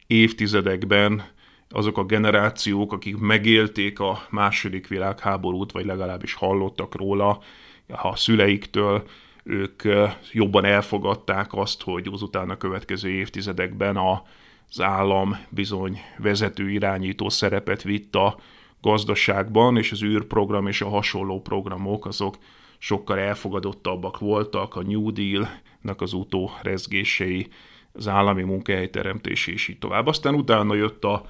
évtizedekben 0.08 1.24
azok 1.70 1.98
a 1.98 2.06
generációk, 2.06 2.94
akik 2.94 3.18
megélték 3.18 4.00
a 4.00 4.28
második 4.30 4.88
világháborút, 4.88 5.72
vagy 5.72 5.86
legalábbis 5.86 6.34
hallottak 6.34 6.96
róla 6.96 7.42
a 7.88 8.16
szüleiktől, 8.16 9.08
ők 9.44 9.84
jobban 10.32 10.66
elfogadták 10.66 11.54
azt, 11.54 11.82
hogy 11.82 12.10
az 12.12 12.22
utána 12.22 12.58
következő 12.58 13.10
évtizedekben 13.10 13.96
az 14.70 14.82
állam 14.82 15.38
bizony 15.50 16.00
vezető 16.18 16.70
irányító 16.70 17.30
szerepet 17.30 17.82
vitt 17.82 18.16
a 18.16 18.40
gazdaságban, 18.82 19.78
és 19.78 19.92
az 19.92 20.04
űrprogram 20.04 20.68
és 20.68 20.82
a 20.82 20.90
hasonló 20.90 21.42
programok 21.42 22.06
azok 22.06 22.38
sokkal 22.78 23.20
elfogadottabbak 23.20 24.20
voltak, 24.20 24.76
a 24.76 24.82
New 24.82 25.12
Deal-nak 25.12 26.02
az 26.02 26.14
rezgései, 26.62 27.48
az 27.94 28.08
állami 28.08 28.44
munkahelyteremtés 28.44 29.48
és 29.48 29.68
így 29.68 29.80
tovább. 29.80 30.08
Aztán 30.08 30.36
utána 30.36 30.74
jött 30.74 31.04
a 31.04 31.26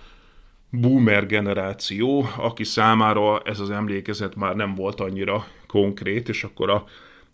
boomer 0.69 1.25
generáció, 1.25 2.27
aki 2.37 2.63
számára 2.63 3.39
ez 3.39 3.59
az 3.59 3.69
emlékezet 3.69 4.35
már 4.35 4.55
nem 4.55 4.75
volt 4.75 4.99
annyira 4.99 5.45
konkrét, 5.67 6.29
és 6.29 6.43
akkor 6.43 6.69
a 6.69 6.85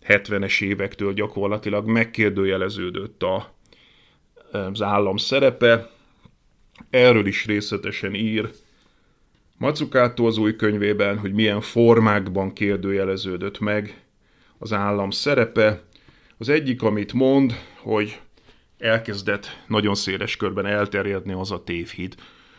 70-es 0.06 0.62
évektől 0.62 1.12
gyakorlatilag 1.12 1.86
megkérdőjeleződött 1.86 3.22
a, 3.22 3.54
az 4.52 4.82
állam 4.82 5.16
szerepe. 5.16 5.90
Erről 6.90 7.26
is 7.26 7.46
részletesen 7.46 8.14
ír 8.14 8.50
Macukától 9.58 10.26
az 10.26 10.38
új 10.38 10.56
könyvében, 10.56 11.18
hogy 11.18 11.32
milyen 11.32 11.60
formákban 11.60 12.52
kérdőjeleződött 12.52 13.58
meg 13.58 14.02
az 14.58 14.72
állam 14.72 15.10
szerepe. 15.10 15.82
Az 16.38 16.48
egyik, 16.48 16.82
amit 16.82 17.12
mond, 17.12 17.54
hogy 17.76 18.20
elkezdett 18.78 19.58
nagyon 19.66 19.94
széles 19.94 20.36
körben 20.36 20.66
elterjedni 20.66 21.32
az 21.32 21.50
a 21.50 21.64
tévhit, 21.64 22.16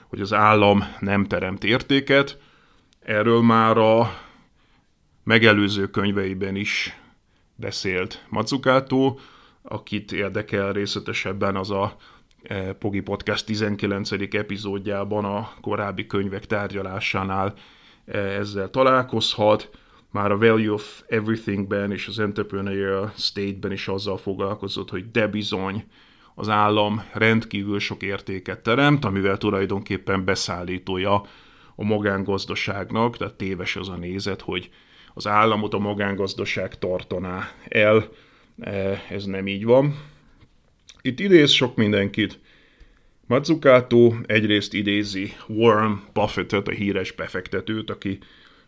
hogy 0.07 0.21
az 0.21 0.33
állam 0.33 0.83
nem 0.99 1.25
teremt 1.25 1.63
értéket. 1.63 2.37
Erről 2.99 3.41
már 3.41 3.77
a 3.77 4.19
megelőző 5.23 5.89
könyveiben 5.89 6.55
is 6.55 6.97
beszélt 7.55 8.25
Mazzucato, 8.29 9.15
akit 9.61 10.11
érdekel 10.11 10.73
részletesebben 10.73 11.55
az 11.55 11.71
a 11.71 11.95
Pogi 12.79 12.99
Podcast 12.99 13.45
19. 13.45 14.11
epizódjában 14.31 15.25
a 15.25 15.49
korábbi 15.61 16.05
könyvek 16.05 16.45
tárgyalásánál 16.45 17.53
e, 18.05 18.17
ezzel 18.17 18.69
találkozhat. 18.69 19.69
Már 20.11 20.31
a 20.31 20.37
Value 20.37 20.71
of 20.71 21.03
Everything-ben 21.07 21.91
és 21.91 22.07
az 22.07 22.19
Entrepreneurial 22.19 23.11
State-ben 23.17 23.71
is 23.71 23.87
azzal 23.87 24.17
foglalkozott, 24.17 24.89
hogy 24.89 25.11
de 25.11 25.27
bizony 25.27 25.83
az 26.35 26.49
állam 26.49 27.03
rendkívül 27.13 27.79
sok 27.79 28.03
értéket 28.03 28.63
teremt, 28.63 29.05
amivel 29.05 29.37
tulajdonképpen 29.37 30.25
beszállítója 30.25 31.21
a 31.75 31.83
magángazdaságnak, 31.83 33.17
tehát 33.17 33.33
téves 33.33 33.75
az 33.75 33.89
a 33.89 33.95
nézet, 33.95 34.41
hogy 34.41 34.69
az 35.13 35.27
államot 35.27 35.73
a 35.73 35.79
magángazdaság 35.79 36.79
tartaná 36.79 37.49
el. 37.69 38.07
E, 38.59 39.01
ez 39.09 39.25
nem 39.25 39.47
így 39.47 39.65
van. 39.65 39.95
Itt 41.05 41.19
idéz 41.19 41.51
sok 41.51 41.75
mindenkit. 41.75 42.39
Mazzucato 43.27 44.13
egyrészt 44.25 44.73
idézi 44.73 45.33
Warren 45.47 46.01
Buffettet, 46.13 46.67
a 46.67 46.71
híres 46.71 47.11
befektetőt, 47.11 47.89
aki 47.89 48.19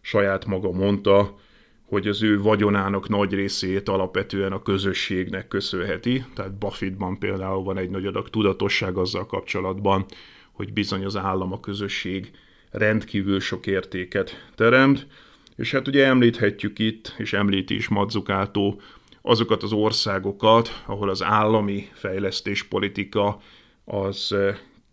saját 0.01 0.45
maga 0.45 0.71
mondta, 0.71 1.39
hogy 1.85 2.07
az 2.07 2.23
ő 2.23 2.41
vagyonának 2.41 3.09
nagy 3.09 3.33
részét 3.33 3.89
alapvetően 3.89 4.51
a 4.51 4.61
közösségnek 4.61 5.47
köszönheti. 5.47 6.25
Tehát 6.33 6.57
Buffettban 6.57 7.19
például 7.19 7.63
van 7.63 7.77
egy 7.77 7.89
nagy 7.89 8.05
adag 8.05 8.29
tudatosság 8.29 8.97
azzal 8.97 9.25
kapcsolatban, 9.25 10.05
hogy 10.51 10.73
bizony 10.73 11.05
az 11.05 11.15
állam 11.15 11.53
a 11.53 11.59
közösség 11.59 12.31
rendkívül 12.71 13.39
sok 13.39 13.67
értéket 13.67 14.51
teremt. 14.55 15.07
És 15.55 15.71
hát 15.71 15.87
ugye 15.87 16.05
említhetjük 16.05 16.79
itt, 16.79 17.13
és 17.17 17.33
említi 17.33 17.75
is 17.75 17.87
Madzukátó 17.87 18.81
azokat 19.27 19.63
az 19.63 19.71
országokat, 19.71 20.83
ahol 20.85 21.09
az 21.09 21.23
állami 21.23 21.89
fejlesztéspolitika 21.93 23.39
az 23.85 24.35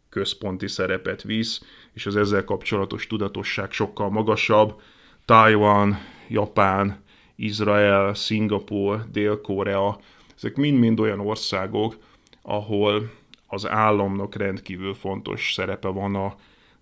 központi 0.09 0.69
szerepet 0.69 1.23
visz, 1.23 1.63
és 1.93 2.07
az 2.07 2.17
ezzel 2.17 2.45
kapcsolatos 2.45 3.07
tudatosság 3.07 3.73
sokkal 3.73 4.11
magasabb. 4.11 4.81
Taiwan, 5.25 5.99
Japán, 6.29 7.03
Izrael, 7.37 8.15
Szingapur, 8.15 9.05
Dél-Korea, 9.13 9.99
ezek 10.37 10.57
mind-mind 10.57 11.01
olyan 11.01 11.21
országok, 11.21 11.97
ahol 12.43 13.11
az 13.47 13.69
államnak 13.69 14.35
rendkívül 14.35 14.95
fontos 14.95 15.53
szerepe 15.53 15.89
van 15.89 16.15
a 16.15 16.35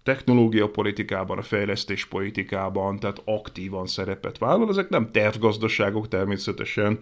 technológia 0.02 0.68
politikában, 0.68 1.38
a 1.38 1.42
fejlesztés 1.42 2.04
politikában, 2.04 2.98
tehát 2.98 3.22
aktívan 3.24 3.86
szerepet 3.86 4.38
vállal. 4.38 4.68
Ezek 4.68 4.88
nem 4.88 5.10
tervgazdaságok 5.10 6.08
természetesen, 6.08 6.98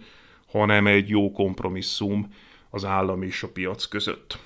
hanem 0.51 0.87
egy 0.87 1.09
jó 1.09 1.31
kompromisszum 1.31 2.33
az 2.69 2.85
állam 2.85 3.21
és 3.21 3.43
a 3.43 3.47
piac 3.47 3.85
között. 3.85 4.39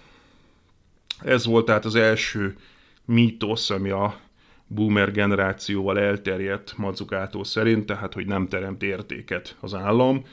Ez 1.23 1.45
volt 1.45 1.65
tehát 1.65 1.85
az 1.85 1.95
első 1.95 2.57
mítosz, 3.05 3.69
ami 3.69 3.89
a 3.89 4.19
boomer 4.67 5.11
generációval 5.11 5.99
elterjedt 5.99 6.77
Mazzucato 6.77 7.43
szerint, 7.43 7.85
tehát 7.85 8.13
hogy 8.13 8.25
nem 8.25 8.47
teremt 8.47 8.83
értéket 8.83 9.55
az 9.59 9.73
állam. 9.73 10.23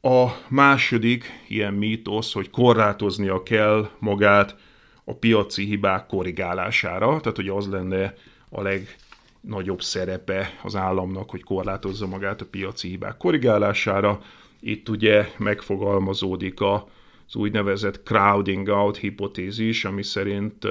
A 0.00 0.26
második 0.48 1.32
ilyen 1.48 1.74
mítosz, 1.74 2.32
hogy 2.32 2.50
korlátoznia 2.50 3.42
kell 3.42 3.90
magát 3.98 4.56
a 5.04 5.14
piaci 5.14 5.64
hibák 5.64 6.06
korrigálására, 6.06 7.20
tehát 7.20 7.36
hogy 7.36 7.48
az 7.48 7.68
lenne 7.68 8.14
a 8.48 8.62
legnagyobb 8.62 9.82
szerepe 9.82 10.58
az 10.62 10.76
államnak, 10.76 11.30
hogy 11.30 11.42
korlátozza 11.42 12.06
magát 12.06 12.40
a 12.40 12.46
piaci 12.46 12.88
hibák 12.88 13.16
korrigálására. 13.16 14.20
Itt 14.60 14.88
ugye 14.88 15.28
megfogalmazódik 15.36 16.60
az 16.60 17.34
úgynevezett 17.34 18.02
crowding 18.02 18.68
out 18.68 18.96
hipotézis, 18.96 19.84
ami 19.84 20.02
szerint 20.02 20.66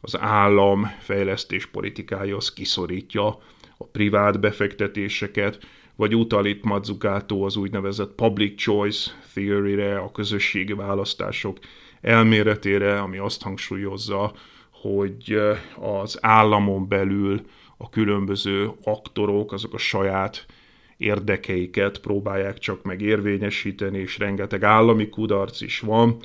az 0.00 0.18
állam 0.18 0.84
fejlesztés 1.00 1.66
politikája 1.66 2.36
az 2.36 2.52
kiszorítja 2.52 3.26
a 3.76 3.84
privát 3.84 4.40
befektetéseket, 4.40 5.58
vagy 5.96 6.14
utal 6.14 6.46
itt 6.46 6.64
Mazzucato 6.64 7.44
az 7.44 7.56
úgynevezett 7.56 8.14
public 8.14 8.62
choice 8.62 9.10
theory-re, 9.34 9.98
a 9.98 10.12
közösségi 10.12 10.72
választások 10.72 11.58
elméletére, 12.00 13.00
ami 13.00 13.18
azt 13.18 13.42
hangsúlyozza, 13.42 14.32
hogy 14.70 15.38
az 15.80 16.18
államon 16.20 16.88
belül 16.88 17.40
a 17.76 17.88
különböző 17.88 18.70
aktorok, 18.84 19.52
azok 19.52 19.74
a 19.74 19.78
saját 19.78 20.46
érdekeiket 21.02 21.98
próbálják 21.98 22.58
csak 22.58 22.82
meg 22.82 23.00
érvényesíteni, 23.00 23.98
és 23.98 24.18
rengeteg 24.18 24.62
állami 24.62 25.08
kudarc 25.08 25.60
is 25.60 25.80
van. 25.80 26.16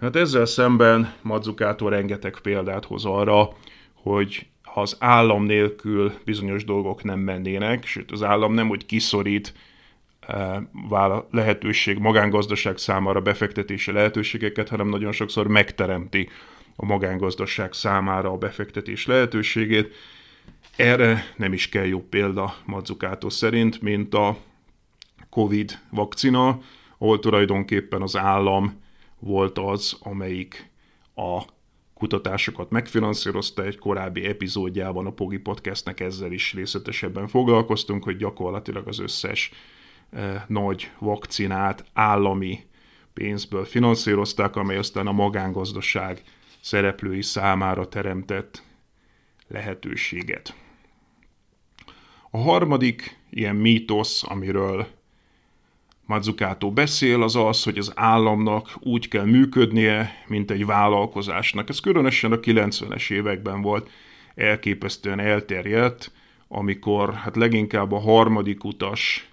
Hát 0.00 0.16
ezzel 0.16 0.46
szemben 0.46 1.14
Mazzucato 1.22 1.88
rengeteg 1.88 2.38
példát 2.42 2.84
hoz 2.84 3.04
arra, 3.04 3.48
hogy 3.92 4.46
ha 4.62 4.80
az 4.80 4.96
állam 5.00 5.44
nélkül 5.44 6.12
bizonyos 6.24 6.64
dolgok 6.64 7.02
nem 7.02 7.18
mennének, 7.18 7.84
sőt 7.84 8.10
az 8.12 8.22
állam 8.22 8.54
nem, 8.54 8.68
hogy 8.68 8.86
kiszorít 8.86 9.54
lehetőség, 11.30 11.98
magángazdaság 11.98 12.78
számára 12.78 13.20
befektetési 13.20 13.92
lehetőségeket, 13.92 14.68
hanem 14.68 14.88
nagyon 14.88 15.12
sokszor 15.12 15.46
megteremti 15.46 16.28
a 16.76 16.84
magángazdaság 16.84 17.72
számára 17.72 18.30
a 18.30 18.36
befektetés 18.36 19.06
lehetőségét. 19.06 19.94
Erre 20.76 21.24
nem 21.36 21.52
is 21.52 21.68
kell 21.68 21.84
jobb 21.84 22.04
példa 22.08 22.56
Mazzucato 22.64 23.30
szerint, 23.30 23.82
mint 23.82 24.14
a 24.14 24.36
Covid 25.30 25.80
vakcina, 25.90 26.60
ahol 26.98 27.18
tulajdonképpen 27.18 28.02
az 28.02 28.16
állam 28.16 28.80
volt 29.18 29.58
az, 29.58 29.96
amelyik 30.00 30.70
a 31.14 31.42
kutatásokat 31.94 32.70
megfinanszírozta. 32.70 33.64
Egy 33.64 33.78
korábbi 33.78 34.24
epizódjában 34.24 35.06
a 35.06 35.12
Pogi 35.12 35.38
Podcastnek 35.38 36.00
ezzel 36.00 36.32
is 36.32 36.54
részletesebben 36.54 37.28
foglalkoztunk, 37.28 38.04
hogy 38.04 38.16
gyakorlatilag 38.16 38.88
az 38.88 38.98
összes 38.98 39.50
nagy 40.46 40.90
vakcinát 40.98 41.84
állami 41.92 42.66
pénzből 43.12 43.64
finanszírozták, 43.64 44.56
amely 44.56 44.76
aztán 44.76 45.06
a 45.06 45.12
magángazdaság 45.12 46.22
szereplői 46.60 47.22
számára 47.22 47.88
teremtett 47.88 48.62
lehetőséget. 49.48 50.54
A 52.30 52.38
harmadik 52.38 53.18
ilyen 53.30 53.56
mítosz, 53.56 54.22
amiről 54.22 54.86
Mazzucato 56.06 56.70
beszél, 56.70 57.22
az 57.22 57.36
az, 57.36 57.62
hogy 57.62 57.78
az 57.78 57.92
államnak 57.94 58.76
úgy 58.80 59.08
kell 59.08 59.24
működnie, 59.24 60.24
mint 60.26 60.50
egy 60.50 60.66
vállalkozásnak. 60.66 61.68
Ez 61.68 61.80
különösen 61.80 62.32
a 62.32 62.36
90-es 62.40 63.10
években 63.10 63.62
volt 63.62 63.90
elképesztően 64.34 65.18
elterjedt, 65.18 66.12
amikor 66.48 67.14
hát 67.14 67.36
leginkább 67.36 67.92
a 67.92 68.00
harmadik 68.00 68.64
utas 68.64 69.30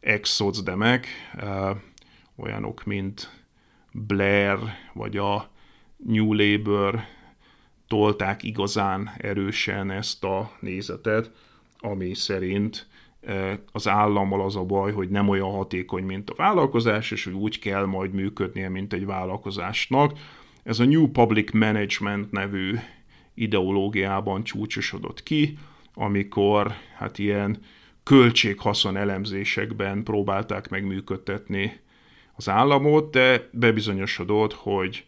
ex-szocdemek, 0.00 1.06
olyanok, 2.36 2.84
mint 2.84 3.44
Blair 3.92 4.58
vagy 4.92 5.16
a 5.16 5.50
New 5.96 6.32
Labour 6.32 7.00
tolták 7.88 8.42
igazán 8.42 9.10
erősen 9.16 9.90
ezt 9.90 10.24
a 10.24 10.52
nézetet, 10.60 11.30
ami 11.84 12.14
szerint 12.14 12.86
az 13.72 13.88
állammal 13.88 14.42
az 14.42 14.56
a 14.56 14.64
baj, 14.64 14.92
hogy 14.92 15.08
nem 15.08 15.28
olyan 15.28 15.50
hatékony, 15.50 16.04
mint 16.04 16.30
a 16.30 16.34
vállalkozás, 16.34 17.10
és 17.10 17.24
hogy 17.24 17.32
úgy 17.32 17.58
kell 17.58 17.84
majd 17.84 18.12
működnie, 18.12 18.68
mint 18.68 18.92
egy 18.92 19.06
vállalkozásnak. 19.06 20.18
Ez 20.62 20.78
a 20.78 20.84
New 20.84 21.08
Public 21.08 21.52
Management 21.52 22.30
nevű 22.30 22.74
ideológiában 23.34 24.44
csúcsosodott 24.44 25.22
ki, 25.22 25.58
amikor 25.94 26.72
hát 26.96 27.18
ilyen 27.18 27.58
költséghaszon 28.02 28.96
elemzésekben 28.96 30.02
próbálták 30.02 30.68
megműködtetni 30.68 31.80
az 32.36 32.48
államot, 32.48 33.10
de 33.10 33.48
bebizonyosodott, 33.52 34.52
hogy 34.52 35.04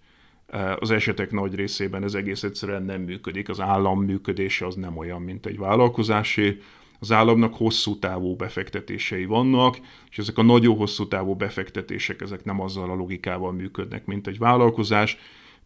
az 0.79 0.91
esetek 0.91 1.31
nagy 1.31 1.55
részében 1.55 2.03
ez 2.03 2.15
egész 2.15 2.43
egyszerűen 2.43 2.83
nem 2.83 3.01
működik. 3.01 3.49
Az 3.49 3.61
állam 3.61 4.03
működése 4.03 4.67
az 4.67 4.75
nem 4.75 4.97
olyan, 4.97 5.23
mint 5.23 5.47
egy 5.47 5.59
vállalkozásé. 5.59 6.61
Az 6.99 7.13
államnak 7.13 7.55
hosszú 7.55 7.99
távú 7.99 8.37
befektetései 8.37 9.25
vannak, 9.25 9.79
és 10.11 10.19
ezek 10.19 10.39
a 10.39 10.43
nagyon 10.43 10.77
hosszú 10.77 11.09
távú 11.09 11.35
befektetések, 11.35 12.21
ezek 12.21 12.45
nem 12.45 12.61
azzal 12.61 12.91
a 12.91 12.95
logikával 12.95 13.53
működnek, 13.53 14.07
mint 14.07 14.27
egy 14.27 14.39
vállalkozás. 14.39 15.19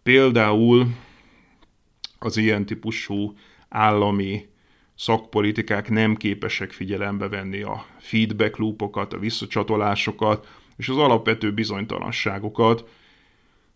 Például 0.03 0.87
az 2.19 2.37
ilyen 2.37 2.67
típusú 2.67 3.35
állami 3.69 4.49
szakpolitikák 4.95 5.91
nem 5.91 6.17
képesek 6.17 6.73
figyelembe 6.73 7.29
venni 7.29 7.63
a 7.63 7.85
feedback 7.99 8.57
loopokat, 8.57 9.13
a 9.13 9.19
visszacsatolásokat 9.19 10.49
és 10.77 10.89
az 10.89 10.97
alapvető 10.97 11.53
bizonytalanságokat. 11.53 12.89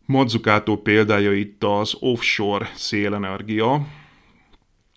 Mazzucato 0.06 0.76
példája 0.76 1.32
itt 1.32 1.64
az 1.64 1.96
offshore 2.00 2.70
szélenergia, 2.74 3.86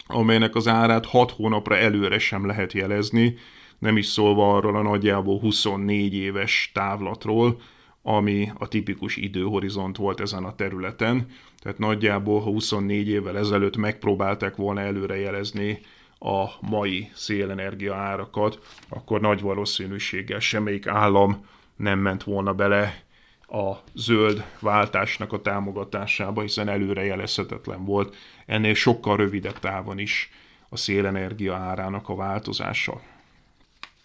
amelynek 0.08 0.56
az 0.56 0.68
árát 0.68 1.06
6 1.06 1.32
hónapra 1.32 1.78
előre 1.78 2.20
sem 2.20 2.46
lehet 2.46 2.74
jelezni, 2.74 3.36
nem 3.80 3.98
is 3.98 4.06
szólva 4.06 4.56
arról 4.56 4.76
a 4.76 4.82
nagyjából 4.82 5.40
24 5.40 6.14
éves 6.14 6.72
távlatról, 6.74 7.62
ami 8.02 8.52
a 8.58 8.68
tipikus 8.68 9.16
időhorizont 9.16 9.98
volt 9.98 10.20
ezen 10.20 10.44
a 10.44 10.56
területen. 10.56 11.28
Tehát 11.60 11.78
nagyjából, 11.78 12.40
ha 12.40 12.50
24 12.50 13.08
évvel 13.08 13.38
ezelőtt 13.38 13.78
megpróbálták 13.78 14.56
volna 14.56 14.82
előrejelezni 14.82 15.80
a 16.20 16.46
mai 16.62 17.10
szélenergia 17.14 17.96
árakat, 17.96 18.60
akkor 18.90 19.22
nagy 19.22 19.42
valószínűséggel 19.42 20.40
semmelyik 20.40 20.88
állam 20.88 21.46
nem 21.76 22.00
ment 22.00 22.24
volna 22.24 22.54
bele 22.54 23.07
a 23.48 23.74
zöld 23.94 24.46
váltásnak 24.60 25.34
a 25.34 25.42
támogatásába, 25.42 26.42
hiszen 26.42 26.70
előrejelezhetetlen 26.70 27.86
volt. 27.86 28.16
Ennél 28.46 28.74
sokkal 28.74 29.18
rövidebb 29.18 29.60
távon 29.60 30.00
is 30.00 30.30
a 30.70 30.78
szélenergia 30.78 31.56
árának 31.56 32.10
a 32.10 32.16
változása. 32.16 33.02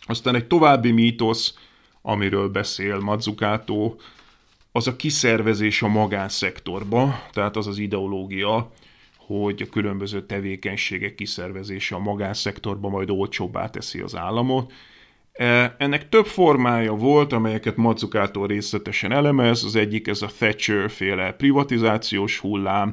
Aztán 0.07 0.35
egy 0.35 0.47
további 0.47 0.91
mítosz, 0.91 1.55
amiről 2.03 2.49
beszél 2.49 2.99
Mazzucato, 2.99 3.95
az 4.73 4.87
a 4.87 4.97
kiszervezés 4.97 5.83
a 5.83 5.89
magánszektorba, 5.89 7.23
tehát 7.33 7.57
az 7.57 7.67
az 7.67 7.79
ideológia, 7.79 8.71
hogy 9.17 9.63
a 9.63 9.71
különböző 9.71 10.27
tevékenységek 10.27 11.15
kiszervezése 11.15 11.95
a 11.95 11.99
magánszektorba 11.99 12.89
majd 12.89 13.11
olcsóbbá 13.11 13.71
teszi 13.71 14.01
az 14.01 14.17
államot. 14.17 14.73
E, 15.33 15.75
ennek 15.79 16.09
több 16.09 16.27
formája 16.27 16.95
volt, 16.95 17.33
amelyeket 17.33 17.77
Mazzucato 17.77 18.47
részletesen 18.47 19.13
elemez. 19.13 19.65
Az 19.65 19.77
egyik 19.77 20.09
ez 20.09 20.23
a 20.23 20.27
Thatcher 20.27 20.91
féle 20.91 21.33
privatizációs 21.33 22.39
hullám, 22.39 22.93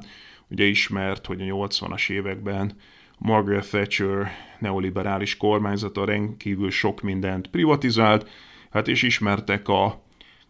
ugye 0.49 0.63
ismert, 0.63 1.25
hogy 1.25 1.41
a 1.41 1.43
80-as 1.43 2.09
években 2.09 2.75
Margaret 3.17 3.69
Thatcher 3.69 4.31
neoliberális 4.59 5.37
kormányzata 5.37 6.05
rendkívül 6.05 6.71
sok 6.71 7.01
mindent 7.01 7.47
privatizált, 7.47 8.29
hát 8.69 8.87
és 8.87 9.01
ismertek 9.01 9.67
a 9.67 10.03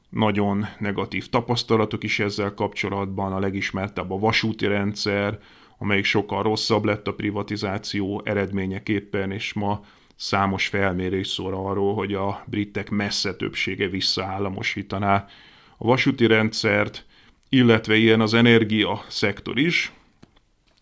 nagyon 0.10 0.66
negatív 0.80 1.30
tapasztalatok 1.30 2.04
is 2.04 2.20
ezzel 2.20 2.54
kapcsolatban, 2.54 3.34
a 3.34 3.40
legismertebb 3.40 4.12
a 4.12 4.20
vasúti 4.20 4.68
rendszer, 4.68 5.40
amelyik 5.78 6.06
sokkal 6.06 6.44
rosszabb 6.44 6.86
lett 6.86 7.08
a 7.08 7.14
privatizáció 7.14 8.22
eredményeképpen, 8.26 9.32
és 9.32 9.54
ma 9.54 9.82
számos 10.20 10.68
felmérés 10.68 11.28
szól 11.28 11.54
arról, 11.54 11.94
hogy 11.94 12.14
a 12.14 12.44
britek 12.46 12.90
messze 12.90 13.36
többsége 13.36 13.88
visszaállamosítaná 13.88 15.28
a 15.78 15.86
vasúti 15.88 16.28
rendszert, 16.28 17.06
illetve 17.50 17.96
ilyen 17.96 18.22
az 18.22 18.34
energia 18.34 19.04
szektor 19.08 19.60
is, 19.60 19.92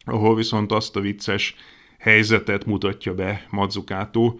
ahol 0.05 0.35
viszont 0.35 0.71
azt 0.71 0.95
a 0.95 0.99
vicces 0.99 1.55
helyzetet 1.97 2.65
mutatja 2.65 3.13
be 3.13 3.47
Mazzucato, 3.49 4.35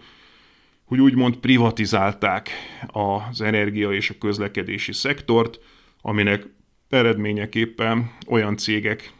hogy 0.84 1.00
úgymond 1.00 1.36
privatizálták 1.36 2.50
az 2.86 3.40
energia 3.40 3.92
és 3.92 4.10
a 4.10 4.18
közlekedési 4.18 4.92
szektort, 4.92 5.60
aminek 6.00 6.46
eredményeképpen 6.88 8.10
olyan 8.28 8.56
cégek 8.56 9.12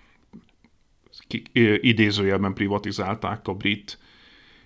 idézőjelben 1.80 2.54
privatizálták 2.54 3.48
a 3.48 3.54
brit 3.54 3.98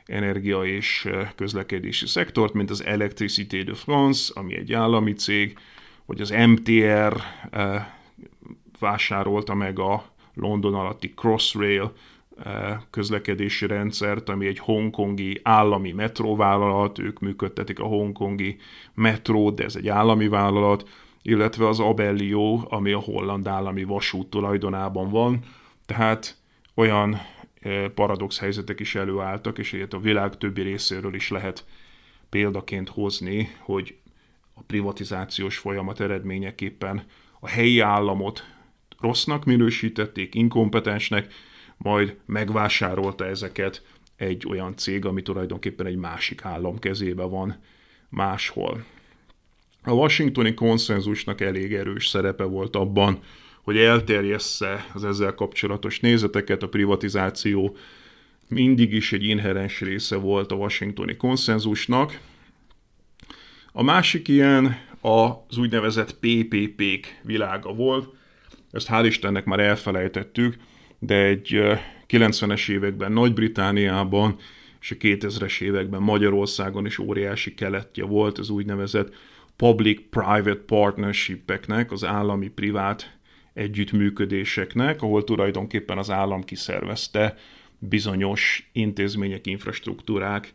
energia 0.07 0.65
és 0.65 1.09
közlekedési 1.35 2.07
szektort, 2.07 2.53
mint 2.53 2.71
az 2.71 2.85
Electricité 2.85 3.63
de 3.63 3.75
France, 3.75 4.33
ami 4.35 4.57
egy 4.57 4.73
állami 4.73 5.13
cég, 5.13 5.59
vagy 6.07 6.21
az 6.21 6.35
MTR 6.47 7.17
vásárolta 8.79 9.55
meg 9.55 9.79
a 9.79 10.05
London 10.35 10.75
alatti 10.75 11.13
Crossrail 11.15 11.93
közlekedési 12.91 13.67
rendszert, 13.67 14.29
ami 14.29 14.47
egy 14.47 14.59
hongkongi 14.59 15.41
állami 15.43 15.93
metróvállalat, 15.93 16.99
ők 16.99 17.21
működtetik 17.21 17.79
a 17.79 17.85
hongkongi 17.85 18.57
metrót, 18.95 19.55
de 19.55 19.65
ez 19.65 19.77
egy 19.77 19.89
állami 19.89 20.29
vállalat, 20.29 20.89
illetve 21.23 21.69
az 21.69 21.81
Abellio, 21.81 22.61
ami 22.69 22.93
a 22.93 22.99
holland 22.99 23.47
állami 23.47 23.85
vasút 23.85 24.27
tulajdonában 24.27 25.11
van. 25.11 25.39
Tehát 25.87 26.37
olyan 26.75 27.21
paradox 27.95 28.39
helyzetek 28.39 28.81
is 28.81 28.95
előálltak, 28.95 29.59
és 29.59 29.73
ilyet 29.73 29.93
a 29.93 30.01
világ 30.01 30.37
többi 30.37 30.63
részéről 30.63 31.15
is 31.15 31.31
lehet 31.31 31.65
példaként 32.31 32.89
hozni, 32.89 33.49
hogy 33.59 33.97
a 34.55 34.63
privatizációs 34.63 35.59
folyamat 35.59 36.01
eredményeképpen 36.01 37.05
a 37.41 37.49
helyi 37.49 37.81
államot 37.81 38.45
rossznak 39.01 39.45
minősítették, 39.45 40.35
inkompetensnek, 40.35 41.33
majd 41.77 42.17
megvásárolta 42.27 43.27
ezeket 43.27 43.83
egy 44.17 44.47
olyan 44.49 44.77
cég, 44.77 45.05
ami 45.05 45.23
tulajdonképpen 45.23 45.87
egy 45.87 45.97
másik 45.97 46.45
állam 46.45 46.79
kezébe 46.79 47.23
van 47.23 47.61
máshol. 48.09 48.85
A 49.85 49.91
washingtoni 49.91 50.55
konszenzusnak 50.55 51.41
elég 51.41 51.75
erős 51.75 52.09
szerepe 52.09 52.45
volt 52.45 52.77
abban, 52.77 53.19
hogy 53.63 53.77
elterjessze 53.77 54.87
az 54.95 55.05
ezzel 55.05 55.35
kapcsolatos 55.35 56.01
nézeteket, 56.01 56.63
a 56.63 56.69
privatizáció 56.69 57.77
mindig 58.49 58.93
is 58.93 59.13
egy 59.13 59.25
inherens 59.25 59.81
része 59.81 60.17
volt 60.17 60.53
a 60.53 60.55
washingtoni 60.55 61.17
konszenzusnak. 61.17 62.21
A 63.73 63.83
másik 63.83 64.29
ilyen 64.29 64.77
az 65.01 65.59
úgynevezett 65.59 66.19
PPP-k 66.19 67.21
világa 67.23 67.73
volt, 67.73 68.15
ezt 68.71 68.89
hál' 68.91 69.05
Istennek 69.07 69.45
már 69.45 69.61
elfelejtettük, 69.61 70.57
de 70.99 71.15
egy 71.15 71.61
90-es 72.09 72.69
években 72.69 73.13
Nagy-Britániában 73.13 74.37
és 74.81 74.91
a 74.91 74.95
2000-es 74.95 75.61
években 75.61 76.03
Magyarországon 76.03 76.87
is 76.87 76.99
óriási 76.99 77.55
keletje 77.55 78.05
volt 78.05 78.39
az 78.39 78.51
úgynevezett 78.51 79.15
public-private 79.57 80.63
partnership-eknek, 80.67 81.93
az 81.93 82.05
állami-privát 82.05 83.19
együttműködéseknek, 83.55 85.03
ahol 85.03 85.25
tulajdonképpen 85.25 85.99
az 85.99 86.11
állam 86.11 86.45
kiszervezte 86.45 87.37
bizonyos 87.79 88.71
intézmények, 88.73 89.47
infrastruktúrák 89.47 90.53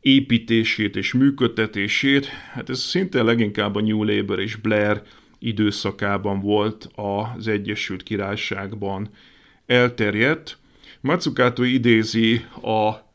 építését 0.00 0.96
és 0.96 1.12
működtetését. 1.12 2.26
Hát 2.26 2.68
ez 2.68 2.80
szinte 2.80 3.22
leginkább 3.22 3.74
a 3.74 3.80
New 3.80 4.04
Labour 4.04 4.40
és 4.40 4.56
Blair 4.56 5.02
időszakában 5.38 6.40
volt 6.40 6.88
az 6.94 7.48
Egyesült 7.48 8.02
Királyságban 8.02 9.10
elterjedt. 9.66 10.58
Matsukato 11.00 11.62
idézi 11.62 12.44
a 12.62 13.10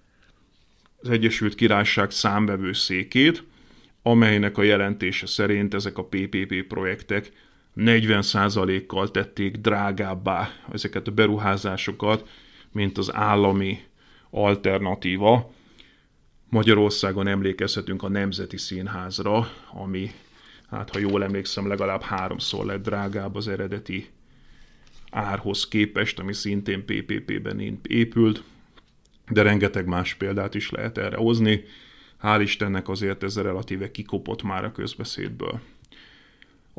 az 0.99 1.09
Egyesült 1.09 1.55
Királyság 1.55 2.11
számvevőszékét, 2.11 3.43
amelynek 4.01 4.57
a 4.57 4.63
jelentése 4.63 5.27
szerint 5.27 5.73
ezek 5.73 5.97
a 5.97 6.05
PPP 6.05 6.63
projektek 6.67 7.31
40%-kal 7.77 9.11
tették 9.11 9.57
drágábbá 9.57 10.49
ezeket 10.71 11.07
a 11.07 11.11
beruházásokat, 11.11 12.29
mint 12.71 12.97
az 12.97 13.13
állami 13.13 13.79
alternatíva. 14.29 15.53
Magyarországon 16.49 17.27
emlékezhetünk 17.27 18.03
a 18.03 18.09
Nemzeti 18.09 18.57
Színházra, 18.57 19.51
ami, 19.71 20.11
hát 20.69 20.89
ha 20.89 20.99
jól 20.99 21.23
emlékszem, 21.23 21.67
legalább 21.67 22.01
háromszor 22.01 22.65
lett 22.65 22.83
drágább 22.83 23.35
az 23.35 23.47
eredeti 23.47 24.09
árhoz 25.11 25.67
képest, 25.67 26.19
ami 26.19 26.33
szintén 26.33 26.85
PPP-ben 26.85 27.79
épült, 27.87 28.43
de 29.29 29.41
rengeteg 29.41 29.85
más 29.85 30.13
példát 30.13 30.55
is 30.55 30.69
lehet 30.69 30.97
erre 30.97 31.17
hozni. 31.17 31.63
Hál' 32.21 32.39
Istennek 32.41 32.89
azért 32.89 33.23
ez 33.23 33.41
relatíve 33.41 33.91
kikopott 33.91 34.43
már 34.43 34.63
a 34.65 34.71
közbeszédből. 34.71 35.61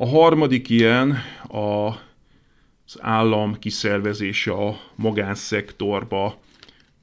A 0.01 0.07
harmadik 0.07 0.69
ilyen 0.69 1.17
a, 1.47 1.87
az 1.87 2.97
állam 2.99 3.59
kiszervezése 3.59 4.51
a 4.51 4.79
magánszektorba 4.95 6.39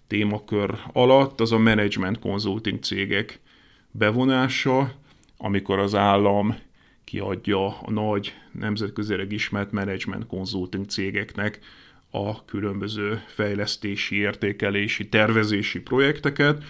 témakör 0.06 0.78
alatt, 0.92 1.40
az 1.40 1.52
a 1.52 1.58
management 1.58 2.18
consulting 2.18 2.82
cégek 2.82 3.40
bevonása, 3.90 4.92
amikor 5.36 5.78
az 5.78 5.94
állam 5.94 6.56
kiadja 7.04 7.80
a 7.80 7.90
nagy 7.90 8.34
nemzetközileg 8.52 9.32
ismert 9.32 9.72
management 9.72 10.26
consulting 10.26 10.86
cégeknek 10.86 11.58
a 12.10 12.44
különböző 12.44 13.22
fejlesztési, 13.26 14.16
értékelési, 14.16 15.08
tervezési 15.08 15.80
projekteket. 15.80 16.62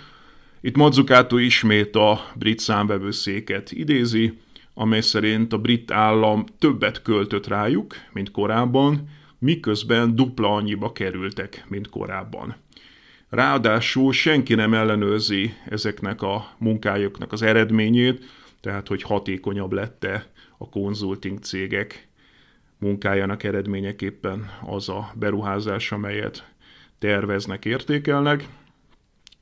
Itt 0.60 0.76
Mazzucato 0.76 1.36
ismét 1.36 1.96
a 1.96 2.30
brit 2.34 2.58
számvevőszéket 2.58 3.72
idézi, 3.72 4.44
amely 4.78 5.00
szerint 5.00 5.52
a 5.52 5.58
brit 5.58 5.90
állam 5.90 6.44
többet 6.58 7.02
költött 7.02 7.46
rájuk, 7.46 7.94
mint 8.12 8.30
korábban, 8.30 9.08
miközben 9.38 10.16
dupla 10.16 10.54
annyiba 10.54 10.92
kerültek, 10.92 11.64
mint 11.68 11.88
korábban. 11.88 12.56
Ráadásul 13.28 14.12
senki 14.12 14.54
nem 14.54 14.74
ellenőrzi 14.74 15.54
ezeknek 15.68 16.22
a 16.22 16.54
munkájuknak 16.58 17.32
az 17.32 17.42
eredményét, 17.42 18.24
tehát 18.60 18.88
hogy 18.88 19.02
hatékonyabb 19.02 19.72
lette 19.72 20.30
a 20.58 20.68
konzulting 20.68 21.38
cégek 21.38 22.08
munkájának 22.78 23.42
eredményeképpen 23.42 24.50
az 24.66 24.88
a 24.88 25.12
beruházás, 25.14 25.92
amelyet 25.92 26.50
terveznek, 26.98 27.64
értékelnek. 27.64 28.48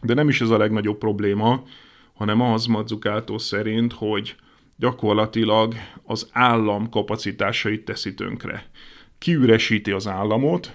De 0.00 0.14
nem 0.14 0.28
is 0.28 0.40
ez 0.40 0.50
a 0.50 0.58
legnagyobb 0.58 0.98
probléma, 0.98 1.62
hanem 2.14 2.40
az 2.40 2.66
Mazzucato 2.66 3.38
szerint, 3.38 3.92
hogy 3.92 4.34
gyakorlatilag 4.76 5.74
az 6.02 6.28
állam 6.32 6.88
kapacitásait 6.88 7.84
teszi 7.84 8.14
tönkre. 8.14 8.70
Kiüresíti 9.18 9.90
az 9.90 10.06
államot, 10.06 10.72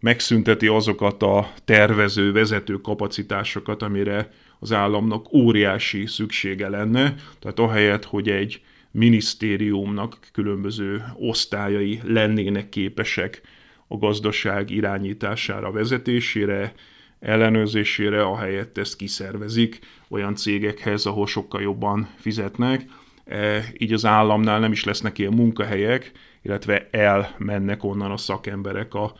megszünteti 0.00 0.66
azokat 0.66 1.22
a 1.22 1.52
tervező, 1.64 2.32
vezető 2.32 2.74
kapacitásokat, 2.74 3.82
amire 3.82 4.32
az 4.58 4.72
államnak 4.72 5.32
óriási 5.32 6.06
szüksége 6.06 6.68
lenne. 6.68 7.14
Tehát 7.38 7.58
ahelyett, 7.58 8.04
hogy 8.04 8.28
egy 8.28 8.62
minisztériumnak 8.90 10.18
különböző 10.32 11.04
osztályai 11.14 12.00
lennének 12.04 12.68
képesek 12.68 13.40
a 13.88 13.96
gazdaság 13.96 14.70
irányítására, 14.70 15.70
vezetésére, 15.70 16.72
ellenőrzésére, 17.20 18.22
ahelyett 18.22 18.78
ezt 18.78 18.96
kiszervezik 18.96 19.78
olyan 20.08 20.34
cégekhez, 20.34 21.06
ahol 21.06 21.26
sokkal 21.26 21.60
jobban 21.60 22.08
fizetnek. 22.16 22.84
E, 23.30 23.64
így 23.78 23.92
az 23.92 24.04
államnál 24.04 24.58
nem 24.58 24.72
is 24.72 24.84
lesznek 24.84 25.18
ilyen 25.18 25.32
munkahelyek, 25.32 26.12
illetve 26.42 26.88
elmennek 26.90 27.84
onnan 27.84 28.10
a 28.10 28.16
szakemberek 28.16 28.94
a 28.94 29.12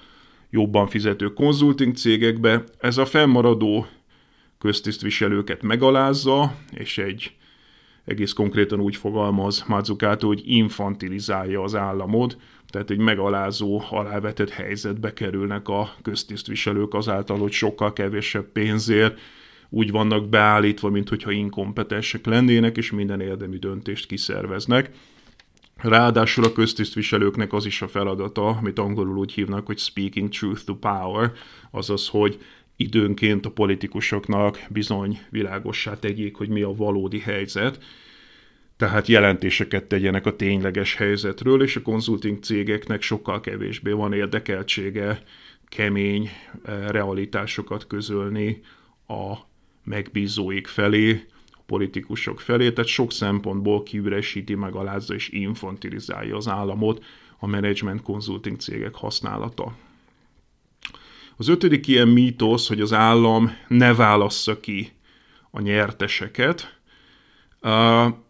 jobban 0.50 0.86
fizető 0.86 1.32
konzulting 1.32 1.96
cégekbe. 1.96 2.64
Ez 2.78 2.96
a 2.96 3.04
fennmaradó 3.04 3.86
köztisztviselőket 4.58 5.62
megalázza, 5.62 6.54
és 6.72 6.98
egy 6.98 7.34
egész 8.04 8.32
konkrétan 8.32 8.80
úgy 8.80 8.96
fogalmaz 8.96 9.64
Mazzucato, 9.66 10.26
hogy 10.26 10.42
infantilizálja 10.44 11.62
az 11.62 11.74
államot, 11.74 12.36
tehát 12.68 12.90
egy 12.90 12.98
megalázó, 12.98 13.82
alávetett 13.90 14.50
helyzetbe 14.50 15.12
kerülnek 15.12 15.68
a 15.68 15.94
köztisztviselők 16.02 16.94
azáltal, 16.94 17.38
hogy 17.38 17.52
sokkal 17.52 17.92
kevesebb 17.92 18.52
pénzért 18.52 19.20
úgy 19.70 19.90
vannak 19.90 20.28
beállítva, 20.28 20.88
mint 20.88 21.08
hogyha 21.08 21.30
inkompetensek 21.30 22.26
lennének, 22.26 22.76
és 22.76 22.90
minden 22.90 23.20
érdemi 23.20 23.58
döntést 23.58 24.06
kiszerveznek. 24.06 24.90
Ráadásul 25.76 26.44
a 26.44 26.52
köztisztviselőknek 26.52 27.52
az 27.52 27.66
is 27.66 27.82
a 27.82 27.88
feladata, 27.88 28.48
amit 28.48 28.78
angolul 28.78 29.16
úgy 29.16 29.32
hívnak, 29.32 29.66
hogy 29.66 29.78
speaking 29.78 30.28
truth 30.28 30.64
to 30.64 30.74
power, 30.74 31.32
azaz, 31.70 32.08
hogy 32.08 32.38
időnként 32.76 33.46
a 33.46 33.50
politikusoknak 33.50 34.66
bizony 34.68 35.20
világossá 35.30 35.98
tegyék, 35.98 36.36
hogy 36.36 36.48
mi 36.48 36.62
a 36.62 36.74
valódi 36.74 37.18
helyzet, 37.18 37.84
tehát 38.76 39.06
jelentéseket 39.06 39.84
tegyenek 39.84 40.26
a 40.26 40.36
tényleges 40.36 40.94
helyzetről, 40.94 41.62
és 41.62 41.76
a 41.76 41.82
konzulting 41.82 42.42
cégeknek 42.42 43.02
sokkal 43.02 43.40
kevésbé 43.40 43.90
van 43.90 44.12
érdekeltsége 44.12 45.22
kemény 45.68 46.30
eh, 46.62 46.88
realitásokat 46.88 47.86
közölni 47.86 48.60
a 49.06 49.49
megbízóik 49.84 50.66
felé, 50.66 51.26
politikusok 51.66 52.40
felé, 52.40 52.72
tehát 52.72 52.90
sok 52.90 53.12
szempontból 53.12 53.82
kiüresíti, 53.82 54.54
megalázza 54.54 55.14
és 55.14 55.28
infantilizálja 55.28 56.36
az 56.36 56.48
államot 56.48 57.04
a 57.38 57.46
management 57.46 58.02
konzulting 58.02 58.56
cégek 58.56 58.94
használata. 58.94 59.76
Az 61.36 61.48
ötödik 61.48 61.86
ilyen 61.86 62.08
mítosz, 62.08 62.68
hogy 62.68 62.80
az 62.80 62.92
állam 62.92 63.56
ne 63.68 63.94
válassza 63.94 64.60
ki 64.60 64.92
a 65.50 65.60
nyerteseket. 65.60 66.78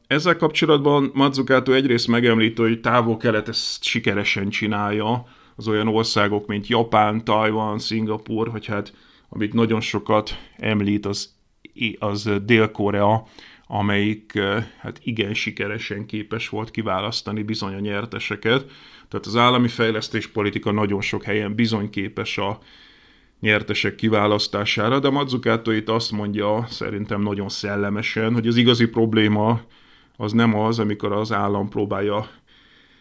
Ezzel 0.06 0.36
kapcsolatban 0.36 1.10
Mazzucato 1.14 1.72
egyrészt 1.72 2.08
megemlíti, 2.08 2.62
hogy 2.62 2.80
távol-kelet 2.80 3.48
ezt 3.48 3.82
sikeresen 3.82 4.48
csinálja, 4.48 5.26
az 5.56 5.68
olyan 5.68 5.88
országok, 5.88 6.46
mint 6.46 6.66
Japán, 6.66 7.24
Tajvan, 7.24 7.78
Szingapur, 7.78 8.50
vagy 8.50 8.66
hát 8.66 8.92
amit 9.28 9.52
nagyon 9.52 9.80
sokat 9.80 10.38
említ, 10.56 11.06
az, 11.06 11.34
az 11.98 12.30
Dél-Korea, 12.42 13.26
amelyik 13.66 14.38
hát 14.78 15.00
igen 15.02 15.34
sikeresen 15.34 16.06
képes 16.06 16.48
volt 16.48 16.70
kiválasztani 16.70 17.42
bizony 17.42 17.74
a 17.74 17.80
nyerteseket. 17.80 18.64
Tehát 19.08 19.26
az 19.26 19.36
állami 19.36 19.68
fejlesztés 19.68 20.26
politika 20.26 20.70
nagyon 20.70 21.00
sok 21.00 21.22
helyen 21.22 21.54
bizony 21.54 21.90
képes 21.90 22.38
a 22.38 22.58
nyertesek 23.40 23.94
kiválasztására, 23.94 24.98
de 24.98 25.10
Mazzucato 25.10 25.70
itt 25.70 25.88
azt 25.88 26.10
mondja, 26.10 26.66
szerintem 26.68 27.22
nagyon 27.22 27.48
szellemesen, 27.48 28.32
hogy 28.32 28.46
az 28.46 28.56
igazi 28.56 28.86
probléma 28.86 29.60
az 30.16 30.32
nem 30.32 30.54
az, 30.54 30.78
amikor 30.78 31.12
az 31.12 31.32
állam 31.32 31.68
próbálja 31.68 32.28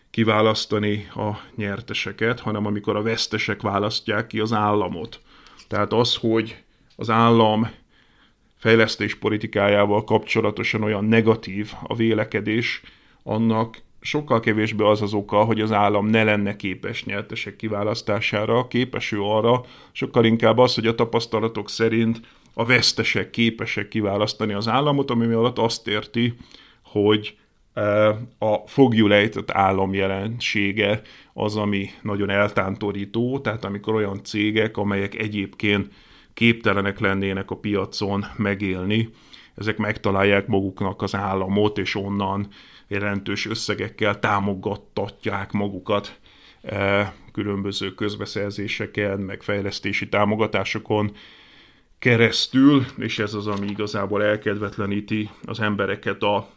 kiválasztani 0.09 1.07
a 1.15 1.29
nyerteseket, 1.55 2.39
hanem 2.39 2.65
amikor 2.65 2.95
a 2.95 3.01
vesztesek 3.01 3.61
választják 3.61 4.27
ki 4.27 4.39
az 4.39 4.53
államot. 4.53 5.19
Tehát 5.67 5.93
az, 5.93 6.15
hogy 6.15 6.63
az 6.95 7.09
állam 7.09 7.69
fejlesztés 8.59 9.15
politikájával 9.15 10.03
kapcsolatosan 10.03 10.83
olyan 10.83 11.05
negatív 11.05 11.71
a 11.83 11.95
vélekedés, 11.95 12.81
annak 13.23 13.81
sokkal 14.01 14.39
kevésbé 14.39 14.83
az 14.83 15.01
az 15.01 15.13
oka, 15.13 15.43
hogy 15.43 15.61
az 15.61 15.71
állam 15.71 16.05
ne 16.05 16.23
lenne 16.23 16.55
képes 16.55 17.05
nyertesek 17.05 17.55
kiválasztására, 17.55 18.67
képes 18.67 19.11
ő 19.11 19.21
arra, 19.21 19.63
sokkal 19.91 20.25
inkább 20.25 20.57
az, 20.57 20.75
hogy 20.75 20.87
a 20.87 20.95
tapasztalatok 20.95 21.69
szerint 21.69 22.19
a 22.53 22.65
vesztesek 22.65 23.29
képesek 23.29 23.87
kiválasztani 23.87 24.53
az 24.53 24.67
államot, 24.67 25.11
ami 25.11 25.33
alatt 25.33 25.57
azt 25.57 25.87
érti, 25.87 26.33
hogy 26.83 27.37
e, 27.73 27.81
a 28.39 28.57
fogjulejtett 28.65 29.51
állam 29.51 29.93
jelensége 29.93 31.01
az, 31.33 31.55
ami 31.55 31.89
nagyon 32.01 32.29
eltántorító, 32.29 33.39
tehát 33.39 33.65
amikor 33.65 33.93
olyan 33.93 34.23
cégek, 34.23 34.77
amelyek 34.77 35.15
egyébként 35.15 35.93
képtelenek 36.33 36.99
lennének 36.99 37.51
a 37.51 37.55
piacon 37.55 38.25
megélni, 38.37 39.09
ezek 39.55 39.77
megtalálják 39.77 40.47
maguknak 40.47 41.01
az 41.01 41.15
államot, 41.15 41.77
és 41.77 41.95
onnan 41.95 42.47
jelentős 42.87 43.45
összegekkel 43.45 44.19
támogattatják 44.19 45.51
magukat 45.51 46.19
e, 46.61 47.13
különböző 47.31 47.93
közbeszerzéseken, 47.93 49.19
meg 49.19 49.41
fejlesztési 49.41 50.09
támogatásokon 50.09 51.11
keresztül, 51.99 52.85
és 52.97 53.19
ez 53.19 53.33
az, 53.33 53.47
ami 53.47 53.67
igazából 53.67 54.23
elkedvetleníti 54.23 55.29
az 55.45 55.59
embereket 55.59 56.23
a, 56.23 56.49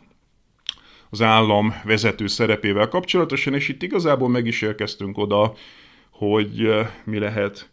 az 1.10 1.22
állam 1.22 1.74
vezető 1.84 2.26
szerepével 2.26 2.88
kapcsolatosan, 2.88 3.54
és 3.54 3.68
itt 3.68 3.82
igazából 3.82 4.28
meg 4.28 4.46
is 4.46 4.62
érkeztünk 4.62 5.18
oda, 5.18 5.54
hogy 6.10 6.64
e, 6.64 7.00
mi 7.04 7.18
lehet 7.18 7.70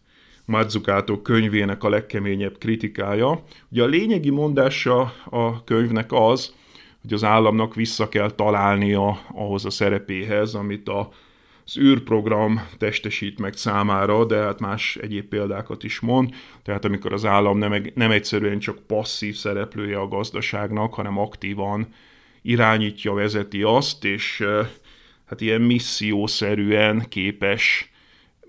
Mazzucato 0.50 1.22
könyvének 1.22 1.84
a 1.84 1.90
legkeményebb 1.90 2.58
kritikája. 2.58 3.44
Ugye 3.72 3.84
a 3.84 3.88
lényegi 3.88 4.30
mondása 4.30 5.14
a 5.30 5.64
könyvnek 5.64 6.12
az, 6.12 6.54
hogy 7.02 7.14
az 7.14 7.24
államnak 7.24 7.76
vissza 7.76 8.10
kell 8.10 8.32
találnia 8.32 9.20
ahhoz 9.34 9.66
a 9.66 9.70
szerepéhez, 9.70 10.54
amit 10.54 10.90
a 10.90 11.10
az 11.66 11.78
űrprogram 11.78 12.68
testesít 12.78 13.40
meg 13.40 13.54
számára, 13.54 14.26
de 14.26 14.38
hát 14.38 14.60
más 14.60 14.96
egyéb 14.96 15.26
példákat 15.26 15.84
is 15.84 16.00
mond. 16.00 16.30
Tehát 16.64 16.86
amikor 16.86 17.14
az 17.14 17.26
állam 17.26 17.58
nem, 17.58 17.84
nem 17.94 18.12
egyszerűen 18.12 18.60
csak 18.60 18.80
passzív 18.88 19.36
szereplője 19.36 20.00
a 20.00 20.08
gazdaságnak, 20.08 20.94
hanem 20.94 21.18
aktívan 21.18 21.88
irányítja, 22.42 23.14
vezeti 23.14 23.62
azt, 23.62 24.06
és 24.06 24.44
hát 25.26 25.42
ilyen 25.42 25.62
missziószerűen 25.62 27.06
képes 27.10 27.89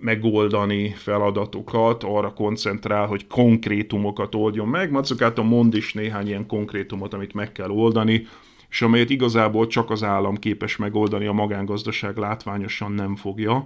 megoldani 0.00 0.88
feladatokat, 0.88 2.04
arra 2.04 2.32
koncentrál, 2.32 3.06
hogy 3.06 3.26
konkrétumokat 3.26 4.34
oldjon 4.34 4.68
meg. 4.68 4.90
Mazzucato 4.90 5.42
mond 5.42 5.74
is 5.74 5.92
néhány 5.92 6.26
ilyen 6.26 6.46
konkrétumot, 6.46 7.14
amit 7.14 7.34
meg 7.34 7.52
kell 7.52 7.70
oldani, 7.70 8.26
és 8.70 8.82
amelyet 8.82 9.10
igazából 9.10 9.66
csak 9.66 9.90
az 9.90 10.02
állam 10.02 10.36
képes 10.36 10.76
megoldani, 10.76 11.26
a 11.26 11.32
magángazdaság 11.32 12.16
látványosan 12.16 12.92
nem 12.92 13.16
fogja. 13.16 13.64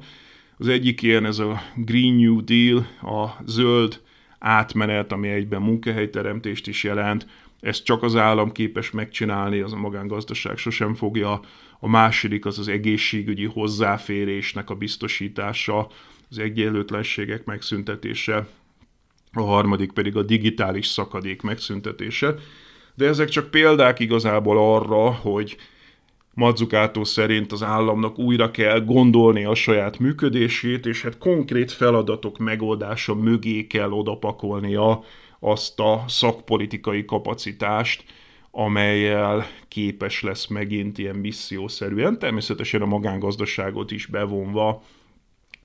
Az 0.58 0.68
egyik 0.68 1.02
ilyen 1.02 1.24
ez 1.24 1.38
a 1.38 1.60
Green 1.74 2.14
New 2.14 2.44
Deal, 2.44 2.86
a 3.02 3.42
zöld 3.46 4.00
átmenet, 4.38 5.12
ami 5.12 5.28
egyben 5.28 5.62
munkahelyteremtést 5.62 6.68
is 6.68 6.84
jelent, 6.84 7.26
ezt 7.60 7.84
csak 7.84 8.02
az 8.02 8.16
állam 8.16 8.52
képes 8.52 8.90
megcsinálni, 8.90 9.60
az 9.60 9.72
a 9.72 9.76
magángazdaság 9.76 10.56
sosem 10.56 10.94
fogja. 10.94 11.40
A 11.78 11.88
második 11.88 12.46
az 12.46 12.58
az 12.58 12.68
egészségügyi 12.68 13.44
hozzáférésnek 13.44 14.70
a 14.70 14.74
biztosítása, 14.74 15.88
az 16.30 16.38
egyenlőtlenségek 16.38 17.44
megszüntetése, 17.44 18.46
a 19.32 19.42
harmadik 19.42 19.92
pedig 19.92 20.16
a 20.16 20.22
digitális 20.22 20.86
szakadék 20.86 21.42
megszüntetése. 21.42 22.34
De 22.94 23.06
ezek 23.06 23.28
csak 23.28 23.50
példák 23.50 23.98
igazából 23.98 24.74
arra, 24.74 25.12
hogy 25.12 25.56
Mazzucato 26.34 27.04
szerint 27.04 27.52
az 27.52 27.62
államnak 27.62 28.18
újra 28.18 28.50
kell 28.50 28.80
gondolni 28.80 29.44
a 29.44 29.54
saját 29.54 29.98
működését, 29.98 30.86
és 30.86 31.02
hát 31.02 31.18
konkrét 31.18 31.72
feladatok 31.72 32.38
megoldása 32.38 33.14
mögé 33.14 33.66
kell 33.66 33.90
odapakolnia 33.90 35.04
azt 35.40 35.80
a 35.80 36.04
szakpolitikai 36.08 37.04
kapacitást, 37.04 38.04
amelyel 38.50 39.46
képes 39.68 40.22
lesz 40.22 40.46
megint 40.46 40.98
ilyen 40.98 41.16
missziószerűen, 41.16 42.18
természetesen 42.18 42.82
a 42.82 42.86
magángazdaságot 42.86 43.90
is 43.90 44.06
bevonva, 44.06 44.82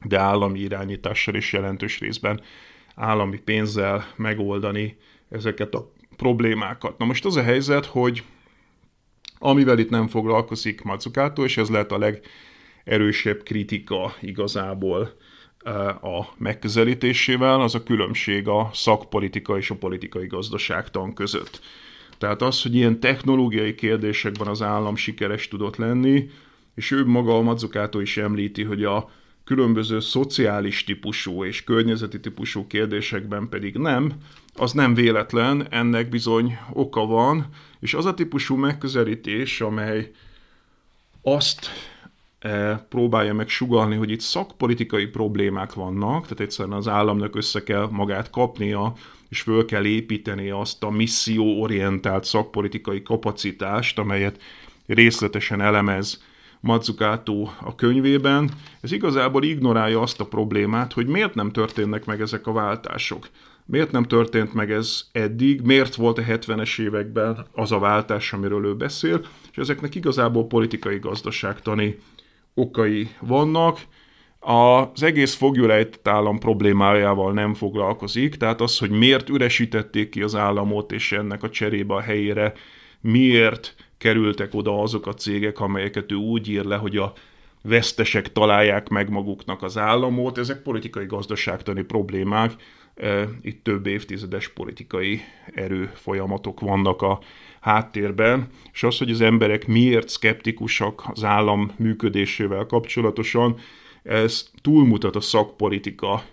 de 0.06 0.20
állami 0.20 0.60
irányítással 0.60 1.36
is 1.36 1.54
jelentős 1.54 2.00
részben 2.00 2.42
állami 2.96 3.38
pénzzel 3.38 4.06
megoldani 4.16 4.98
ezeket 5.30 5.74
a 5.74 5.92
problémákat. 6.16 6.98
Na 6.98 7.06
most 7.06 7.26
az 7.26 7.36
a 7.36 7.44
helyzet, 7.44 7.86
hogy 7.86 8.24
amivel 9.40 9.80
itt 9.80 9.90
nem 9.90 10.08
foglalkozik 10.08 10.82
Mazzucato, 10.82 11.44
és 11.44 11.58
ez 11.58 11.70
lehet 11.70 11.92
a 11.92 11.98
legerősebb 11.98 13.44
kritika 13.44 14.14
igazából 14.22 15.18
eh, 15.64 16.04
a 16.04 16.34
megközelítésével, 16.38 17.62
az 17.62 17.76
a 17.76 17.84
különbség 17.84 18.48
a 18.48 18.70
szakpolitika 18.74 19.58
és 19.58 19.70
a 19.70 19.76
politikai 19.76 20.28
gazdaságtan 20.28 21.14
között. 21.14 21.60
Tehát 22.18 22.42
az, 22.42 22.62
hogy 22.62 22.76
ilyen 22.76 23.00
technológiai 23.00 23.76
kérdésekben 23.76 24.48
az 24.48 24.62
állam 24.62 24.96
sikeres 24.96 25.48
tudott 25.48 25.76
lenni, 25.76 26.30
és 26.76 26.92
ő 26.92 27.06
maga 27.06 27.38
a 27.38 27.42
Mazzucato 27.42 28.00
is 28.00 28.18
említi, 28.18 28.64
hogy 28.64 28.84
a 28.84 29.10
különböző 29.50 30.00
szociális 30.00 30.84
típusú 30.84 31.44
és 31.46 31.64
környezeti 31.64 32.20
típusú 32.20 32.68
kérdésekben 32.68 33.50
pedig 33.50 33.78
nem, 33.78 34.14
az 34.56 34.72
nem 34.72 34.94
véletlen, 34.94 35.68
ennek 35.70 36.10
bizony 36.10 36.58
oka 36.74 37.06
van, 37.06 37.46
és 37.80 37.94
az 37.94 38.06
a 38.06 38.14
típusú 38.14 38.56
megközelítés, 38.56 39.62
amely 39.62 40.12
azt 41.22 41.68
e, 42.40 42.76
próbálja 42.90 43.34
meg 43.34 43.48
sugalni, 43.48 43.96
hogy 43.96 44.12
itt 44.12 44.20
szakpolitikai 44.20 45.06
problémák 45.06 45.74
vannak, 45.74 46.22
tehát 46.22 46.40
egyszerűen 46.40 46.78
az 46.78 46.88
államnak 46.88 47.36
össze 47.36 47.64
kell 47.64 47.88
magát 47.92 48.30
kapnia, 48.30 48.94
és 49.30 49.42
föl 49.42 49.66
kell 49.66 49.86
építeni 49.86 50.50
azt 50.50 50.84
a 50.84 50.90
misszióorientált 50.90 52.24
szakpolitikai 52.24 53.02
kapacitást, 53.02 54.00
amelyet 54.00 54.42
részletesen 54.86 55.62
elemez 55.62 56.28
Mazzucato 56.60 57.48
a 57.62 57.76
könyvében, 57.76 58.50
ez 58.82 58.92
igazából 58.92 59.44
ignorálja 59.44 60.02
azt 60.02 60.20
a 60.20 60.26
problémát, 60.26 60.94
hogy 60.94 61.08
miért 61.08 61.36
nem 61.36 61.52
történnek 61.52 62.06
meg 62.06 62.22
ezek 62.22 62.48
a 62.48 62.52
váltások. 62.52 63.30
Miért 63.66 63.92
nem 63.92 64.04
történt 64.04 64.54
meg 64.54 64.72
ez 64.72 65.04
eddig, 65.12 65.62
miért 65.62 65.96
volt 65.96 66.18
a 66.18 66.22
70-es 66.22 66.80
években 66.80 67.46
az 67.52 67.72
a 67.72 67.80
váltás, 67.80 68.34
amiről 68.34 68.66
ő 68.66 68.76
beszél, 68.76 69.22
és 69.52 69.58
ezeknek 69.58 69.96
igazából 69.96 70.48
politikai 70.48 71.00
gazdaságtani 71.00 71.98
okai 72.54 73.10
vannak. 73.20 73.80
Az 74.40 75.04
egész 75.04 75.36
fogjulejtett 75.36 76.08
állam 76.08 76.40
problémájával 76.40 77.34
nem 77.34 77.54
foglalkozik, 77.54 78.36
tehát 78.36 78.62
az, 78.62 78.78
hogy 78.78 78.90
miért 78.90 79.30
üresítették 79.30 80.10
ki 80.10 80.22
az 80.22 80.36
államot, 80.36 80.92
és 80.92 81.12
ennek 81.12 81.44
a 81.44 81.50
cserébe 81.50 81.94
a 81.94 82.02
helyére 82.02 82.54
miért 83.02 83.76
kerültek 84.00 84.54
oda 84.54 84.82
azok 84.82 85.08
a 85.08 85.14
cégek, 85.14 85.60
amelyeket 85.60 86.12
ő 86.12 86.16
úgy 86.16 86.50
ír 86.50 86.64
le, 86.64 86.76
hogy 86.76 86.98
a 86.98 87.14
vesztesek 87.62 88.32
találják 88.32 88.90
meg 88.90 89.10
maguknak 89.10 89.64
az 89.64 89.78
államot. 89.78 90.38
Ezek 90.38 90.62
politikai 90.62 91.06
gazdaságtani 91.06 91.82
problémák, 91.82 92.54
itt 93.42 93.64
több 93.64 93.88
évtizedes 93.88 94.48
politikai 94.48 95.22
erő 95.54 95.92
folyamatok 95.94 96.60
vannak 96.60 97.02
a 97.02 97.20
háttérben, 97.60 98.48
és 98.74 98.84
az, 98.84 98.98
hogy 98.98 99.12
az 99.12 99.22
emberek 99.22 99.68
miért 99.68 100.10
szkeptikusak 100.10 101.04
az 101.08 101.24
állam 101.24 101.72
működésével 101.78 102.66
kapcsolatosan, 102.66 103.58
ez 104.04 104.50
túlmutat 104.62 105.16
a 105.16 105.22
szakpolitika 105.22 106.24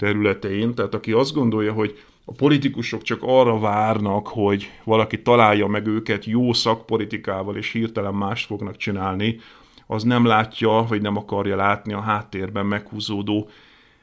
területein, 0.00 0.74
tehát 0.74 0.94
aki 0.94 1.12
azt 1.12 1.34
gondolja, 1.34 1.72
hogy 1.72 1.98
a 2.24 2.32
politikusok 2.32 3.02
csak 3.02 3.18
arra 3.22 3.58
várnak, 3.58 4.26
hogy 4.26 4.70
valaki 4.84 5.22
találja 5.22 5.66
meg 5.66 5.86
őket 5.86 6.24
jó 6.24 6.52
szakpolitikával, 6.52 7.56
és 7.56 7.72
hirtelen 7.72 8.14
mást 8.14 8.46
fognak 8.46 8.76
csinálni, 8.76 9.40
az 9.86 10.02
nem 10.02 10.24
látja, 10.24 10.84
vagy 10.88 11.02
nem 11.02 11.16
akarja 11.16 11.56
látni 11.56 11.92
a 11.92 12.00
háttérben 12.00 12.66
meghúzódó 12.66 13.48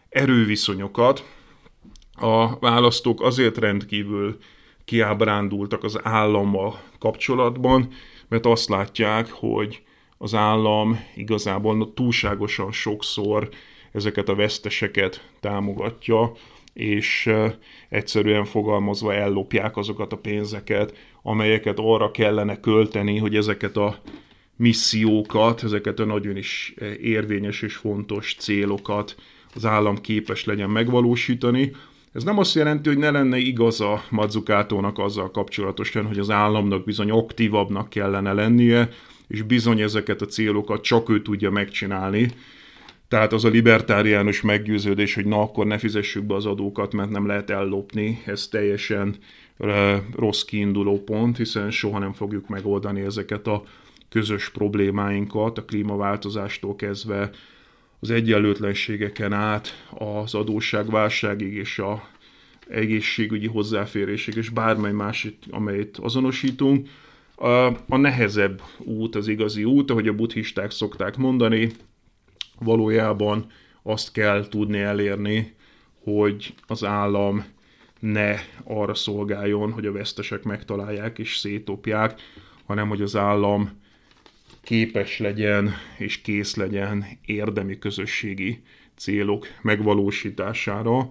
erőviszonyokat. 0.09 1.25
A 2.13 2.59
választók 2.59 3.21
azért 3.21 3.57
rendkívül 3.57 4.37
kiábrándultak 4.85 5.83
az 5.83 5.99
állammal 6.03 6.79
kapcsolatban, 6.99 7.87
mert 8.27 8.45
azt 8.45 8.69
látják, 8.69 9.31
hogy 9.31 9.81
az 10.17 10.33
állam 10.33 10.99
igazából 11.15 11.93
túlságosan 11.93 12.71
sokszor 12.71 13.49
ezeket 13.91 14.29
a 14.29 14.35
veszteseket 14.35 15.29
támogatja, 15.39 16.31
és 16.73 17.29
egyszerűen 17.89 18.45
fogalmazva 18.45 19.13
ellopják 19.13 19.77
azokat 19.77 20.13
a 20.13 20.17
pénzeket, 20.17 20.97
amelyeket 21.21 21.79
arra 21.79 22.11
kellene 22.11 22.59
költeni, 22.59 23.17
hogy 23.17 23.35
ezeket 23.35 23.77
a 23.77 24.01
missziókat, 24.55 25.63
ezeket 25.63 25.99
a 25.99 26.05
nagyon 26.05 26.37
is 26.37 26.73
érvényes 27.01 27.61
és 27.61 27.75
fontos 27.75 28.35
célokat 28.39 29.15
az 29.55 29.65
állam 29.65 30.01
képes 30.01 30.45
legyen 30.45 30.69
megvalósítani. 30.69 31.71
Ez 32.13 32.23
nem 32.23 32.37
azt 32.37 32.55
jelenti, 32.55 32.89
hogy 32.89 32.97
ne 32.97 33.11
lenne 33.11 33.37
igaza 33.37 34.03
Mazzucatónak 34.09 34.99
azzal 34.99 35.31
kapcsolatosan, 35.31 36.05
hogy 36.05 36.19
az 36.19 36.29
államnak 36.29 36.85
bizony 36.85 37.11
aktívabbnak 37.11 37.89
kellene 37.89 38.33
lennie, 38.33 38.89
és 39.27 39.41
bizony 39.41 39.81
ezeket 39.81 40.21
a 40.21 40.25
célokat 40.25 40.81
csak 40.81 41.09
ő 41.09 41.21
tudja 41.21 41.51
megcsinálni, 41.51 42.31
tehát 43.07 43.33
az 43.33 43.45
a 43.45 43.49
libertáriánus 43.49 44.41
meggyőződés, 44.41 45.13
hogy 45.15 45.25
na 45.25 45.41
akkor 45.41 45.65
ne 45.65 45.77
fizessük 45.77 46.23
be 46.23 46.35
az 46.35 46.45
adókat, 46.45 46.93
mert 46.93 47.09
nem 47.09 47.27
lehet 47.27 47.49
ellopni, 47.49 48.21
ez 48.25 48.47
teljesen 48.47 49.15
rossz 50.15 50.43
kiinduló 50.43 51.03
pont, 51.03 51.37
hiszen 51.37 51.71
soha 51.71 51.99
nem 51.99 52.13
fogjuk 52.13 52.47
megoldani 52.47 53.01
ezeket 53.01 53.47
a 53.47 53.63
közös 54.09 54.49
problémáinkat, 54.49 55.57
a 55.57 55.65
klímaváltozástól 55.65 56.75
kezdve 56.75 57.29
az 57.99 58.09
egyenlőtlenségeken 58.09 59.33
át, 59.33 59.85
az 59.89 60.33
adósságválságig 60.33 61.53
és 61.53 61.79
a 61.79 62.07
egészségügyi 62.67 63.47
hozzáférésig, 63.47 64.35
és 64.35 64.49
bármely 64.49 64.91
másik, 64.91 65.37
amelyet 65.49 65.97
azonosítunk. 65.97 66.89
A, 67.87 67.97
nehezebb 67.97 68.61
út, 68.77 69.15
az 69.15 69.27
igazi 69.27 69.63
út, 69.63 69.91
ahogy 69.91 70.07
a 70.07 70.13
buddhisták 70.13 70.71
szokták 70.71 71.17
mondani, 71.17 71.71
valójában 72.59 73.45
azt 73.83 74.11
kell 74.11 74.47
tudni 74.47 74.79
elérni, 74.79 75.55
hogy 76.03 76.53
az 76.67 76.83
állam 76.83 77.45
ne 77.99 78.35
arra 78.63 78.93
szolgáljon, 78.93 79.71
hogy 79.71 79.85
a 79.85 79.91
vesztesek 79.91 80.43
megtalálják 80.43 81.19
és 81.19 81.37
szétopják, 81.37 82.21
hanem 82.65 82.87
hogy 82.87 83.01
az 83.01 83.15
állam 83.15 83.71
képes 84.61 85.19
legyen 85.19 85.73
és 85.97 86.21
kész 86.21 86.55
legyen 86.55 87.05
érdemi 87.25 87.79
közösségi 87.79 88.63
célok 88.95 89.47
megvalósítására. 89.61 91.09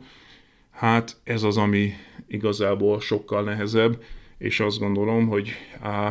Hát 0.70 1.16
ez 1.24 1.42
az, 1.42 1.57
ami 1.57 1.92
igazából 2.26 3.01
sokkal 3.01 3.42
nehezebb, 3.42 4.03
és 4.38 4.61
azt 4.61 4.78
gondolom, 4.78 5.28
hogy 5.28 5.51
a 5.82 6.11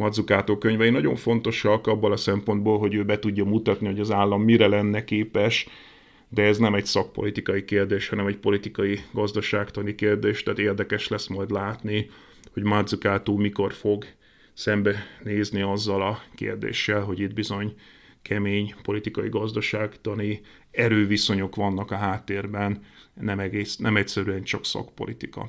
Mazzucato 0.00 0.58
könyvei 0.58 0.90
nagyon 0.90 1.16
fontosak 1.16 1.86
abban 1.86 2.12
a 2.12 2.16
szempontból, 2.16 2.78
hogy 2.78 2.94
ő 2.94 3.04
be 3.04 3.18
tudja 3.18 3.44
mutatni, 3.44 3.86
hogy 3.86 4.00
az 4.00 4.10
állam 4.10 4.42
mire 4.42 4.66
lenne 4.66 5.04
képes, 5.04 5.68
de 6.28 6.42
ez 6.42 6.58
nem 6.58 6.74
egy 6.74 6.84
szakpolitikai 6.84 7.64
kérdés, 7.64 8.08
hanem 8.08 8.26
egy 8.26 8.36
politikai 8.36 9.00
gazdaságtani 9.12 9.94
kérdés, 9.94 10.42
tehát 10.42 10.58
érdekes 10.58 11.08
lesz 11.08 11.26
majd 11.26 11.50
látni, 11.50 12.10
hogy 12.52 12.62
Mazzucato 12.62 13.36
mikor 13.36 13.72
fog 13.72 14.04
szembe 14.52 15.06
nézni 15.22 15.62
azzal 15.62 16.02
a 16.02 16.22
kérdéssel, 16.34 17.00
hogy 17.00 17.20
itt 17.20 17.34
bizony 17.34 17.74
kemény 18.22 18.74
politikai 18.82 19.28
gazdaságtani 19.28 20.40
erőviszonyok 20.70 21.56
vannak 21.56 21.90
a 21.90 21.96
háttérben, 21.96 22.82
nem, 23.14 23.40
egész, 23.40 23.76
nem 23.76 23.96
egyszerűen 23.96 24.42
csak 24.42 24.64
szakpolitika. 24.64 25.48